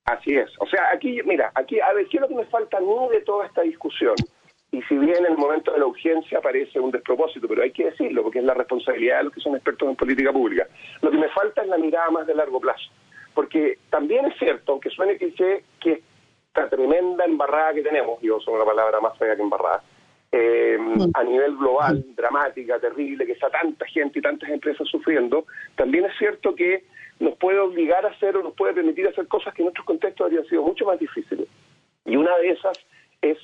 Así 0.08 0.34
es. 0.34 0.50
O 0.58 0.66
sea, 0.66 0.88
aquí, 0.92 1.20
mira, 1.24 1.52
aquí, 1.54 1.78
a 1.80 1.92
ver, 1.92 2.06
¿qué 2.06 2.16
es 2.16 2.20
lo 2.22 2.28
que 2.28 2.34
me 2.34 2.46
falta 2.46 2.78
a 2.78 2.80
mí 2.80 3.08
de 3.10 3.20
toda 3.20 3.44
esta 3.44 3.60
discusión? 3.60 4.14
Y 4.70 4.80
si 4.82 4.96
bien 4.96 5.16
en 5.18 5.32
el 5.32 5.36
momento 5.36 5.72
de 5.72 5.78
la 5.78 5.86
urgencia 5.86 6.40
parece 6.40 6.80
un 6.80 6.90
despropósito, 6.90 7.46
pero 7.46 7.62
hay 7.62 7.72
que 7.72 7.86
decirlo, 7.86 8.22
porque 8.22 8.38
es 8.38 8.44
la 8.44 8.54
responsabilidad 8.54 9.18
de 9.18 9.24
los 9.24 9.34
que 9.34 9.40
son 9.40 9.54
expertos 9.54 9.86
en 9.86 9.96
política 9.96 10.32
pública, 10.32 10.66
lo 11.02 11.10
que 11.10 11.18
me 11.18 11.28
falta 11.28 11.62
es 11.62 11.68
la 11.68 11.76
mirada 11.76 12.10
más 12.10 12.26
de 12.26 12.34
largo 12.34 12.58
plazo. 12.58 12.90
Porque 13.34 13.78
también 13.90 14.24
es 14.26 14.38
cierto, 14.38 14.72
aunque 14.72 14.88
suene 14.90 15.18
cliché, 15.18 15.64
que 15.78 16.02
esta 16.46 16.70
tremenda 16.70 17.26
embarrada 17.26 17.74
que 17.74 17.82
tenemos, 17.82 18.18
yo 18.22 18.36
uso 18.36 18.50
una 18.50 18.64
palabra 18.64 19.00
más 19.00 19.16
fea 19.18 19.36
que 19.36 19.42
embarrada, 19.42 19.82
eh, 20.32 20.78
a 21.14 21.24
nivel 21.24 21.56
global, 21.56 22.04
dramática, 22.14 22.78
terrible, 22.78 23.26
que 23.26 23.32
está 23.32 23.50
tanta 23.50 23.86
gente 23.86 24.18
y 24.18 24.22
tantas 24.22 24.48
empresas 24.48 24.88
sufriendo, 24.88 25.44
también 25.76 26.06
es 26.06 26.16
cierto 26.18 26.54
que 26.54 26.84
nos 27.20 27.36
puede 27.36 27.58
obligar 27.58 28.04
a 28.06 28.10
hacer 28.10 28.36
o 28.36 28.42
nos 28.42 28.54
puede 28.54 28.74
permitir 28.74 29.06
hacer 29.08 29.26
cosas 29.26 29.54
que 29.54 29.62
en 29.62 29.68
otros 29.68 29.84
contextos 29.84 30.24
habrían 30.24 30.44
sido 30.46 30.62
mucho 30.62 30.84
más 30.84 30.98
difíciles. 30.98 31.48
Y 32.04 32.16
una 32.16 32.36
de 32.38 32.50
esas 32.50 32.78
es, 33.22 33.38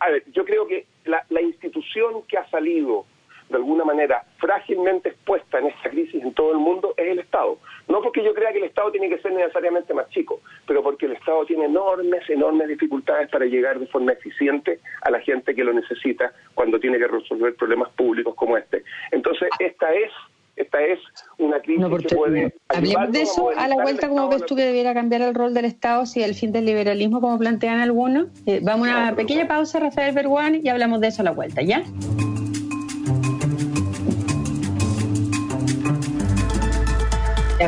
a 0.00 0.10
ver, 0.10 0.24
yo 0.32 0.44
creo 0.44 0.66
que 0.66 0.86
la, 1.04 1.24
institución 1.40 2.22
que 2.28 2.38
ha 2.38 2.48
salido 2.50 3.06
de 3.48 3.56
alguna 3.56 3.84
manera 3.84 4.24
frágilmente 4.38 5.10
expuesta 5.10 5.58
en 5.58 5.66
esta 5.66 5.90
crisis 5.90 6.22
en 6.22 6.32
todo 6.32 6.52
el 6.52 6.58
mundo 6.58 6.94
es 6.96 7.06
el 7.06 7.18
Estado. 7.18 7.58
No 7.88 8.00
porque 8.00 8.24
yo 8.24 8.32
crea 8.34 8.52
que 8.52 8.58
el 8.58 8.64
Estado 8.64 8.90
tiene 8.90 9.08
que 9.08 9.18
ser 9.18 9.32
necesariamente 9.32 9.92
más 9.92 10.08
chico, 10.08 10.40
pero 10.66 10.82
porque 10.82 11.06
el 11.06 11.12
Estado 11.12 11.44
tiene 11.44 11.66
enormes, 11.66 12.28
enormes 12.30 12.68
dificultades 12.68 13.28
para 13.28 13.44
llegar 13.44 13.78
de 13.78 13.86
forma 13.86 14.12
eficiente 14.12 14.80
a 15.02 15.10
la 15.10 15.20
gente 15.20 15.54
que 15.54 15.64
lo 15.64 15.72
necesita 15.72 16.32
cuando 16.54 16.80
tiene 16.80 16.98
que 16.98 17.08
resolver 17.08 17.54
problemas 17.54 17.90
públicos 17.90 18.34
como 18.34 18.56
este. 18.56 18.84
Entonces, 19.10 19.48
esta 19.58 19.92
es 19.92 20.10
esta 20.56 20.82
es 20.82 20.98
una 21.38 21.60
crisis 21.60 21.84
que 22.08 22.14
puede... 22.14 22.54
Hablemos 22.68 23.12
de 23.12 23.22
eso 23.22 23.50
a 23.56 23.68
la 23.68 23.76
vuelta, 23.76 24.08
¿cómo 24.08 24.28
ves 24.28 24.44
tú 24.46 24.54
que 24.56 24.62
debiera 24.62 24.94
cambiar 24.94 25.22
el 25.22 25.34
rol 25.34 25.54
del 25.54 25.64
Estado 25.64 26.06
si 26.06 26.22
el 26.22 26.34
fin 26.34 26.52
del 26.52 26.66
liberalismo, 26.66 27.20
como 27.20 27.38
plantean 27.38 27.80
algunos? 27.80 28.28
Eh, 28.46 28.60
vamos 28.62 28.88
a 28.88 28.98
una 28.98 29.16
pequeña 29.16 29.48
pausa, 29.48 29.80
Rafael 29.80 30.14
Berguán, 30.14 30.60
y 30.62 30.68
hablamos 30.68 31.00
de 31.00 31.08
eso 31.08 31.22
a 31.22 31.24
la 31.24 31.32
vuelta, 31.32 31.62
¿ya? 31.62 31.82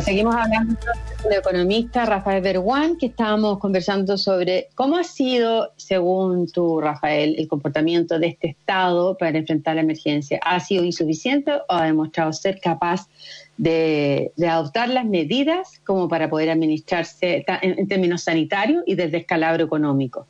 Seguimos 0.00 0.35
hablando 0.35 0.76
con 1.22 1.33
el 1.33 1.38
economista 1.38 2.04
Rafael 2.04 2.42
Berguán, 2.42 2.96
que 2.96 3.07
estábamos 3.07 3.59
conversando 3.59 4.16
sobre 4.16 4.66
cómo 4.74 4.96
ha 4.96 5.04
sido, 5.04 5.72
según 5.76 6.50
tú, 6.50 6.80
Rafael, 6.80 7.37
el 7.38 7.46
comportamiento 7.46 8.18
de 8.18 8.28
este 8.28 8.48
Estado 8.48 9.16
para 9.16 9.38
enfrentar 9.38 9.76
la 9.76 9.83
emergencia. 9.83 10.40
¿Ha 10.44 10.59
sido 10.61 10.85
insuficiente 10.85 11.52
o 11.52 11.64
ha 11.68 11.85
demostrado 11.85 12.33
ser 12.33 12.59
capaz 12.61 13.09
de, 13.57 14.33
adoptar 14.48 14.88
las 14.88 15.07
medidas 15.07 15.80
como 15.87 16.09
para 16.09 16.28
poder 16.28 16.50
administrarse 16.50 17.44
en, 17.62 17.87
términos 17.87 18.24
sanitarios 18.24 18.83
y 18.87 18.96
desde 18.96 19.18
escalabro 19.18 19.64
económico? 19.64 20.26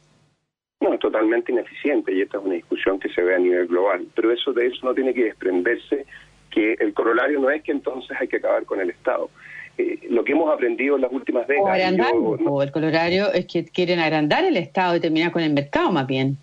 No, 0.80 0.98
totalmente 0.98 1.52
ineficiente 1.52 2.12
y 2.12 2.20
esta 2.20 2.38
es 2.38 2.44
una 2.44 2.54
discusión 2.54 2.98
que 2.98 3.08
se 3.08 3.22
ve 3.22 3.34
a 3.34 3.38
nivel 3.38 3.66
global. 3.66 4.06
Pero 4.14 4.30
eso 4.30 4.52
de 4.52 4.66
eso 4.66 4.84
no 4.84 4.94
tiene 4.94 5.14
que 5.14 5.24
desprenderse 5.24 6.04
que 6.50 6.74
el 6.74 6.94
corolario 6.94 7.40
no 7.40 7.50
es 7.50 7.62
que 7.62 7.72
entonces 7.72 8.16
hay 8.20 8.28
que 8.28 8.36
acabar 8.36 8.64
con 8.64 8.80
el 8.80 8.90
Estado. 8.90 9.30
Eh, 9.76 9.98
lo 10.08 10.24
que 10.24 10.32
hemos 10.32 10.52
aprendido 10.52 10.96
en 10.96 11.02
las 11.02 11.12
últimas 11.12 11.46
décadas. 11.48 12.10
O, 12.46 12.62
el 12.62 12.70
corolario 12.70 13.32
es 13.32 13.46
que 13.46 13.64
quieren 13.64 13.98
agrandar 13.98 14.44
el 14.44 14.56
Estado 14.56 14.96
y 14.96 15.00
terminar 15.00 15.32
con 15.32 15.42
el 15.42 15.52
mercado 15.52 15.90
más 15.90 16.06
bien. 16.06 16.36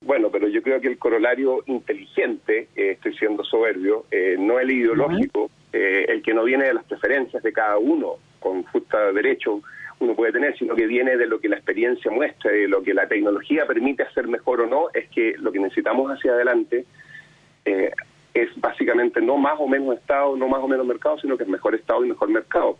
Bueno, 0.00 0.30
pero 0.30 0.48
yo 0.48 0.62
creo 0.62 0.80
que 0.80 0.88
el 0.88 0.98
corolario 0.98 1.62
inteligente, 1.66 2.68
eh, 2.76 2.92
estoy 2.92 3.16
siendo 3.16 3.44
soberbio, 3.44 4.04
eh, 4.10 4.36
no 4.38 4.58
el 4.58 4.70
ideológico, 4.70 5.50
el 5.72 6.22
que 6.22 6.34
no 6.34 6.44
viene 6.44 6.66
de 6.66 6.74
las 6.74 6.84
preferencias 6.84 7.42
de 7.42 7.52
cada 7.52 7.78
uno, 7.78 8.14
con 8.38 8.62
justo 8.64 8.96
derecho 9.12 9.60
uno 9.98 10.14
puede 10.14 10.32
tener, 10.32 10.56
sino 10.56 10.76
que 10.76 10.86
viene 10.86 11.16
de 11.16 11.26
lo 11.26 11.40
que 11.40 11.48
la 11.48 11.56
experiencia 11.56 12.10
muestra, 12.12 12.52
de 12.52 12.68
lo 12.68 12.82
que 12.82 12.94
la 12.94 13.08
tecnología 13.08 13.66
permite 13.66 14.04
hacer 14.04 14.28
mejor 14.28 14.60
o 14.60 14.66
no, 14.66 14.86
es 14.94 15.08
que 15.08 15.34
lo 15.36 15.50
que 15.50 15.58
necesitamos 15.58 16.12
hacia 16.12 16.32
adelante 16.32 16.84
es 18.34 18.48
básicamente 18.60 19.20
no 19.20 19.38
más 19.38 19.54
o 19.58 19.68
menos 19.68 19.96
Estado, 19.96 20.36
no 20.36 20.48
más 20.48 20.60
o 20.60 20.68
menos 20.68 20.86
mercado, 20.86 21.18
sino 21.18 21.36
que 21.36 21.44
es 21.44 21.48
mejor 21.48 21.74
Estado 21.74 22.04
y 22.04 22.08
mejor 22.08 22.28
mercado. 22.28 22.76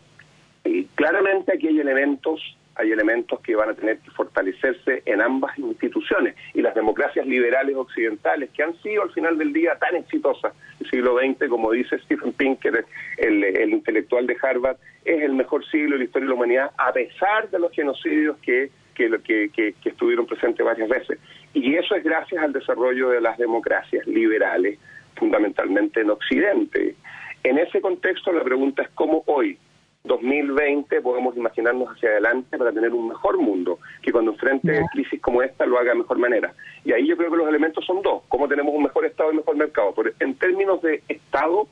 Y 0.63 0.85
claramente 0.95 1.53
aquí 1.53 1.67
hay 1.67 1.79
elementos, 1.79 2.57
hay 2.75 2.91
elementos 2.91 3.39
que 3.39 3.55
van 3.55 3.69
a 3.69 3.73
tener 3.73 3.99
que 3.99 4.11
fortalecerse 4.11 5.03
en 5.05 5.21
ambas 5.21 5.57
instituciones. 5.57 6.35
Y 6.53 6.61
las 6.61 6.75
democracias 6.75 7.25
liberales 7.25 7.75
occidentales, 7.75 8.49
que 8.51 8.63
han 8.63 8.75
sido 8.81 9.03
al 9.03 9.11
final 9.11 9.37
del 9.37 9.53
día 9.53 9.77
tan 9.79 9.95
exitosas, 9.95 10.53
el 10.79 10.89
siglo 10.89 11.17
XX, 11.17 11.47
como 11.47 11.71
dice 11.71 11.97
Stephen 11.99 12.33
Pinker, 12.33 12.85
el, 13.17 13.43
el 13.43 13.69
intelectual 13.69 14.27
de 14.27 14.37
Harvard, 14.41 14.77
es 15.05 15.21
el 15.21 15.33
mejor 15.33 15.65
siglo 15.69 15.91
de 15.91 15.99
la 15.99 16.03
historia 16.05 16.25
de 16.25 16.29
la 16.29 16.35
humanidad, 16.35 16.71
a 16.77 16.91
pesar 16.91 17.49
de 17.49 17.59
los 17.59 17.71
genocidios 17.71 18.37
que, 18.39 18.71
que, 18.95 19.75
estuvieron 19.83 20.25
presentes 20.25 20.65
varias 20.65 20.89
veces. 20.89 21.19
Y 21.53 21.75
eso 21.75 21.95
es 21.95 22.03
gracias 22.03 22.43
al 22.43 22.53
desarrollo 22.53 23.09
de 23.09 23.21
las 23.21 23.37
democracias 23.37 24.05
liberales, 24.07 24.79
fundamentalmente 25.15 26.01
en 26.01 26.09
Occidente. 26.09 26.95
En 27.43 27.57
ese 27.57 27.81
contexto 27.81 28.31
la 28.31 28.43
pregunta 28.43 28.81
es 28.81 28.89
cómo 28.89 29.23
hoy, 29.27 29.57
2020, 30.03 31.01
podemos 31.01 31.35
imaginarnos 31.35 31.89
hacia 31.89 32.09
adelante 32.09 32.57
para 32.57 32.71
tener 32.71 32.91
un 32.93 33.07
mejor 33.07 33.37
mundo, 33.37 33.79
que 34.01 34.11
cuando 34.11 34.31
enfrente 34.31 34.83
crisis 34.91 35.19
como 35.21 35.41
esta 35.41 35.65
lo 35.65 35.79
haga 35.79 35.91
de 35.91 35.99
mejor 35.99 36.19
manera. 36.19 36.53
Y 36.83 36.91
ahí 36.93 37.07
yo 37.07 37.17
creo 37.17 37.31
que 37.31 37.37
los 37.37 37.47
elementos 37.47 37.83
son 37.85 38.01
dos, 38.01 38.23
cómo 38.27 38.47
tenemos 38.47 38.73
un 38.73 38.83
mejor 38.83 39.05
Estado 39.05 39.31
y 39.31 39.37
mejor 39.37 39.55
mercado. 39.57 39.93
en 40.19 40.35
términos 40.35 40.81
de 40.81 41.03
Estado, 41.07 41.67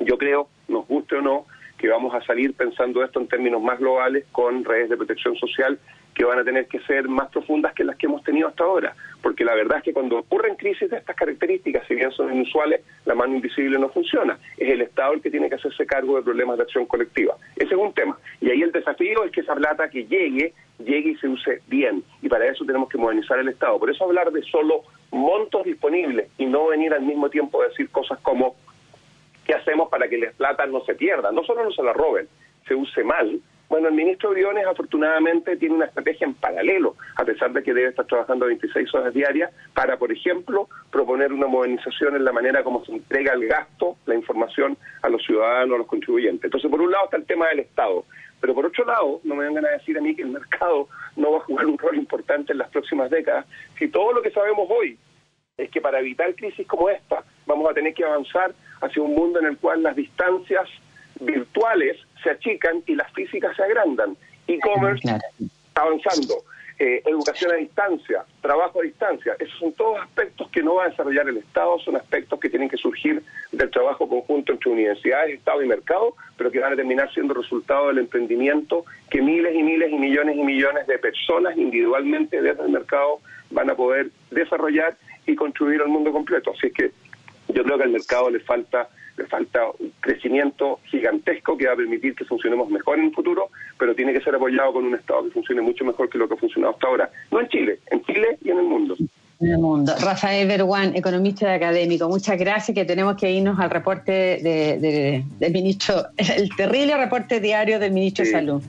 yo 0.00 0.18
creo, 0.18 0.48
nos 0.68 0.86
guste 0.86 1.16
o 1.16 1.22
no, 1.22 1.46
que 1.78 1.88
vamos 1.88 2.14
a 2.14 2.22
salir 2.22 2.54
pensando 2.54 3.02
esto 3.02 3.20
en 3.20 3.28
términos 3.28 3.62
más 3.62 3.78
globales 3.78 4.24
con 4.32 4.64
redes 4.64 4.88
de 4.90 4.96
protección 4.96 5.34
social 5.36 5.78
que 6.14 6.24
van 6.24 6.38
a 6.38 6.44
tener 6.44 6.66
que 6.66 6.80
ser 6.80 7.08
más 7.08 7.30
profundas 7.30 7.72
que 7.74 7.84
las 7.84 7.96
que 7.96 8.06
hemos 8.06 8.22
tenido 8.22 8.48
hasta 8.48 8.64
ahora, 8.64 8.94
porque 9.22 9.44
la 9.44 9.54
verdad 9.54 9.78
es 9.78 9.84
que 9.84 9.92
cuando 9.92 10.18
ocurren 10.18 10.56
crisis 10.56 10.90
de 10.90 10.98
estas 10.98 11.16
características, 11.16 11.86
si 11.86 11.94
bien 11.94 12.10
son 12.12 12.32
inusuales, 12.32 12.82
la 13.04 13.14
mano 13.14 13.34
invisible 13.34 13.78
no 13.78 13.88
funciona. 13.88 14.38
Es 14.56 14.68
el 14.70 14.82
Estado 14.82 15.14
el 15.14 15.22
que 15.22 15.30
tiene 15.30 15.48
que 15.48 15.54
hacerse 15.54 15.86
cargo 15.86 16.16
de 16.16 16.22
problemas 16.22 16.58
de 16.58 16.64
acción 16.64 16.86
colectiva. 16.86 17.36
Ese 17.56 17.74
es 17.74 17.80
un 17.80 17.92
tema. 17.92 18.18
Y 18.40 18.50
ahí 18.50 18.62
el 18.62 18.72
desafío 18.72 19.24
es 19.24 19.32
que 19.32 19.40
esa 19.40 19.54
plata 19.54 19.88
que 19.88 20.04
llegue, 20.06 20.52
llegue 20.78 21.10
y 21.10 21.16
se 21.16 21.28
use 21.28 21.62
bien. 21.68 22.02
Y 22.20 22.28
para 22.28 22.46
eso 22.46 22.64
tenemos 22.64 22.88
que 22.88 22.98
modernizar 22.98 23.38
el 23.38 23.48
Estado. 23.48 23.78
Por 23.78 23.90
eso 23.90 24.04
hablar 24.04 24.30
de 24.32 24.42
solo 24.42 24.82
montos 25.10 25.64
disponibles 25.64 26.28
y 26.38 26.46
no 26.46 26.68
venir 26.68 26.92
al 26.92 27.02
mismo 27.02 27.30
tiempo 27.30 27.62
a 27.62 27.68
decir 27.68 27.88
cosas 27.90 28.18
como 28.20 28.56
¿Qué 29.44 29.54
hacemos 29.54 29.88
para 29.88 30.08
que 30.08 30.18
las 30.18 30.34
plata 30.34 30.66
no 30.66 30.84
se 30.84 30.94
pierda? 30.94 31.32
No 31.32 31.42
solo 31.42 31.64
no 31.64 31.72
se 31.72 31.82
la 31.82 31.92
roben, 31.92 32.28
se 32.66 32.74
use 32.74 33.02
mal. 33.02 33.40
Bueno, 33.72 33.88
el 33.88 33.94
ministro 33.94 34.28
Briones 34.28 34.66
afortunadamente 34.66 35.56
tiene 35.56 35.76
una 35.76 35.86
estrategia 35.86 36.26
en 36.26 36.34
paralelo, 36.34 36.94
a 37.16 37.24
pesar 37.24 37.54
de 37.54 37.62
que 37.62 37.72
debe 37.72 37.88
estar 37.88 38.06
trabajando 38.06 38.44
26 38.44 38.94
horas 38.94 39.14
diarias, 39.14 39.50
para, 39.72 39.96
por 39.96 40.12
ejemplo, 40.12 40.68
proponer 40.90 41.32
una 41.32 41.46
modernización 41.46 42.14
en 42.14 42.22
la 42.22 42.32
manera 42.32 42.62
como 42.62 42.84
se 42.84 42.92
entrega 42.92 43.32
el 43.32 43.46
gasto, 43.46 43.96
la 44.04 44.14
información 44.14 44.76
a 45.00 45.08
los 45.08 45.24
ciudadanos, 45.24 45.76
a 45.76 45.78
los 45.78 45.86
contribuyentes. 45.86 46.44
Entonces, 46.44 46.70
por 46.70 46.82
un 46.82 46.90
lado 46.90 47.06
está 47.06 47.16
el 47.16 47.24
tema 47.24 47.48
del 47.48 47.60
Estado, 47.60 48.04
pero 48.42 48.54
por 48.54 48.66
otro 48.66 48.84
lado, 48.84 49.22
no 49.24 49.36
me 49.36 49.46
vengan 49.46 49.64
a 49.64 49.70
decir 49.70 49.96
a 49.96 50.02
mí 50.02 50.14
que 50.14 50.20
el 50.20 50.28
mercado 50.28 50.88
no 51.16 51.32
va 51.32 51.38
a 51.38 51.44
jugar 51.44 51.64
un 51.64 51.78
rol 51.78 51.96
importante 51.96 52.52
en 52.52 52.58
las 52.58 52.68
próximas 52.68 53.08
décadas, 53.08 53.46
si 53.78 53.88
todo 53.88 54.12
lo 54.12 54.20
que 54.20 54.32
sabemos 54.32 54.68
hoy 54.68 54.98
es 55.56 55.70
que 55.70 55.80
para 55.80 56.00
evitar 56.00 56.34
crisis 56.34 56.66
como 56.66 56.90
esta 56.90 57.24
vamos 57.46 57.70
a 57.70 57.72
tener 57.72 57.94
que 57.94 58.04
avanzar 58.04 58.52
hacia 58.82 59.02
un 59.02 59.14
mundo 59.14 59.38
en 59.38 59.46
el 59.46 59.56
cual 59.56 59.82
las 59.82 59.96
distancias 59.96 60.68
virtuales 61.20 61.96
se 62.22 62.30
achican 62.30 62.82
y 62.86 62.94
las 62.94 63.12
físicas 63.12 63.56
se 63.56 63.62
agrandan. 63.62 64.16
E-commerce 64.46 65.02
está 65.06 65.82
avanzando. 65.82 66.44
Eh, 66.78 67.02
educación 67.06 67.52
a 67.52 67.56
distancia, 67.56 68.24
trabajo 68.40 68.80
a 68.80 68.82
distancia, 68.82 69.36
esos 69.38 69.56
son 69.58 69.72
todos 69.74 70.00
aspectos 70.00 70.48
que 70.50 70.64
no 70.64 70.76
va 70.76 70.86
a 70.86 70.88
desarrollar 70.88 71.28
el 71.28 71.36
Estado, 71.36 71.78
son 71.78 71.94
aspectos 71.94 72.40
que 72.40 72.48
tienen 72.48 72.68
que 72.68 72.76
surgir 72.76 73.22
del 73.52 73.70
trabajo 73.70 74.08
conjunto 74.08 74.52
entre 74.52 74.70
universidades, 74.70 75.34
Estado 75.34 75.62
y 75.62 75.68
mercado, 75.68 76.16
pero 76.36 76.50
que 76.50 76.58
van 76.58 76.72
a 76.72 76.76
terminar 76.76 77.12
siendo 77.12 77.34
resultado 77.34 77.86
del 77.88 77.98
emprendimiento 77.98 78.84
que 79.10 79.22
miles 79.22 79.54
y 79.54 79.62
miles 79.62 79.92
y 79.92 79.96
millones 79.96 80.36
y 80.36 80.42
millones 80.42 80.86
de 80.88 80.98
personas 80.98 81.56
individualmente 81.56 82.42
desde 82.42 82.62
el 82.64 82.70
mercado 82.70 83.20
van 83.50 83.70
a 83.70 83.76
poder 83.76 84.10
desarrollar 84.32 84.96
y 85.26 85.36
construir 85.36 85.82
al 85.82 85.88
mundo 85.88 86.10
completo. 86.10 86.52
Así 86.56 86.72
que 86.72 86.90
yo 87.48 87.62
creo 87.62 87.76
que 87.76 87.84
al 87.84 87.90
mercado 87.90 88.28
le 88.28 88.40
falta 88.40 88.88
le 89.16 89.26
falta 89.26 89.60
un 89.78 89.92
crecimiento 90.00 90.80
gigantesco 90.84 91.56
que 91.56 91.66
va 91.66 91.74
a 91.74 91.76
permitir 91.76 92.14
que 92.14 92.24
funcionemos 92.24 92.70
mejor 92.70 92.98
en 92.98 93.06
el 93.06 93.14
futuro, 93.14 93.50
pero 93.78 93.94
tiene 93.94 94.12
que 94.12 94.20
ser 94.20 94.34
apoyado 94.34 94.72
con 94.74 94.84
un 94.84 94.94
Estado 94.94 95.24
que 95.24 95.30
funcione 95.30 95.62
mucho 95.62 95.84
mejor 95.84 96.08
que 96.08 96.18
lo 96.18 96.28
que 96.28 96.34
ha 96.34 96.36
funcionado 96.36 96.74
hasta 96.74 96.86
ahora. 96.86 97.10
No 97.30 97.40
en 97.40 97.48
Chile, 97.48 97.78
en 97.90 98.02
Chile 98.04 98.38
y 98.42 98.50
en 98.50 98.58
el 98.58 98.64
mundo. 98.64 98.96
En 99.40 99.50
el 99.50 99.58
mundo. 99.58 99.92
Rafael 100.00 100.46
Berguán, 100.46 100.94
economista 100.94 101.46
y 101.46 101.54
académico, 101.56 102.08
muchas 102.08 102.38
gracias 102.38 102.74
que 102.74 102.84
tenemos 102.84 103.16
que 103.16 103.30
irnos 103.30 103.58
al 103.58 103.70
reporte 103.70 104.12
de, 104.12 105.24
del 105.38 105.52
ministro, 105.52 106.04
el 106.16 106.48
terrible 106.56 106.96
reporte 106.96 107.40
diario 107.40 107.78
del 107.78 107.92
ministro 107.92 108.24
de 108.24 108.30
Salud. 108.30 108.62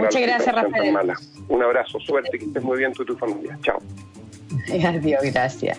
muchas 0.00 0.22
gracias, 0.22 0.54
Rafael. 0.54 0.96
Un 1.48 1.62
abrazo, 1.62 1.98
suerte, 1.98 2.38
que 2.38 2.44
estés 2.44 2.62
muy 2.62 2.78
bien 2.78 2.92
tú 2.92 3.02
y 3.02 3.06
tu 3.06 3.16
familia. 3.16 3.58
Chao. 3.62 3.80
Adiós, 4.86 5.22
gracias. 5.24 5.78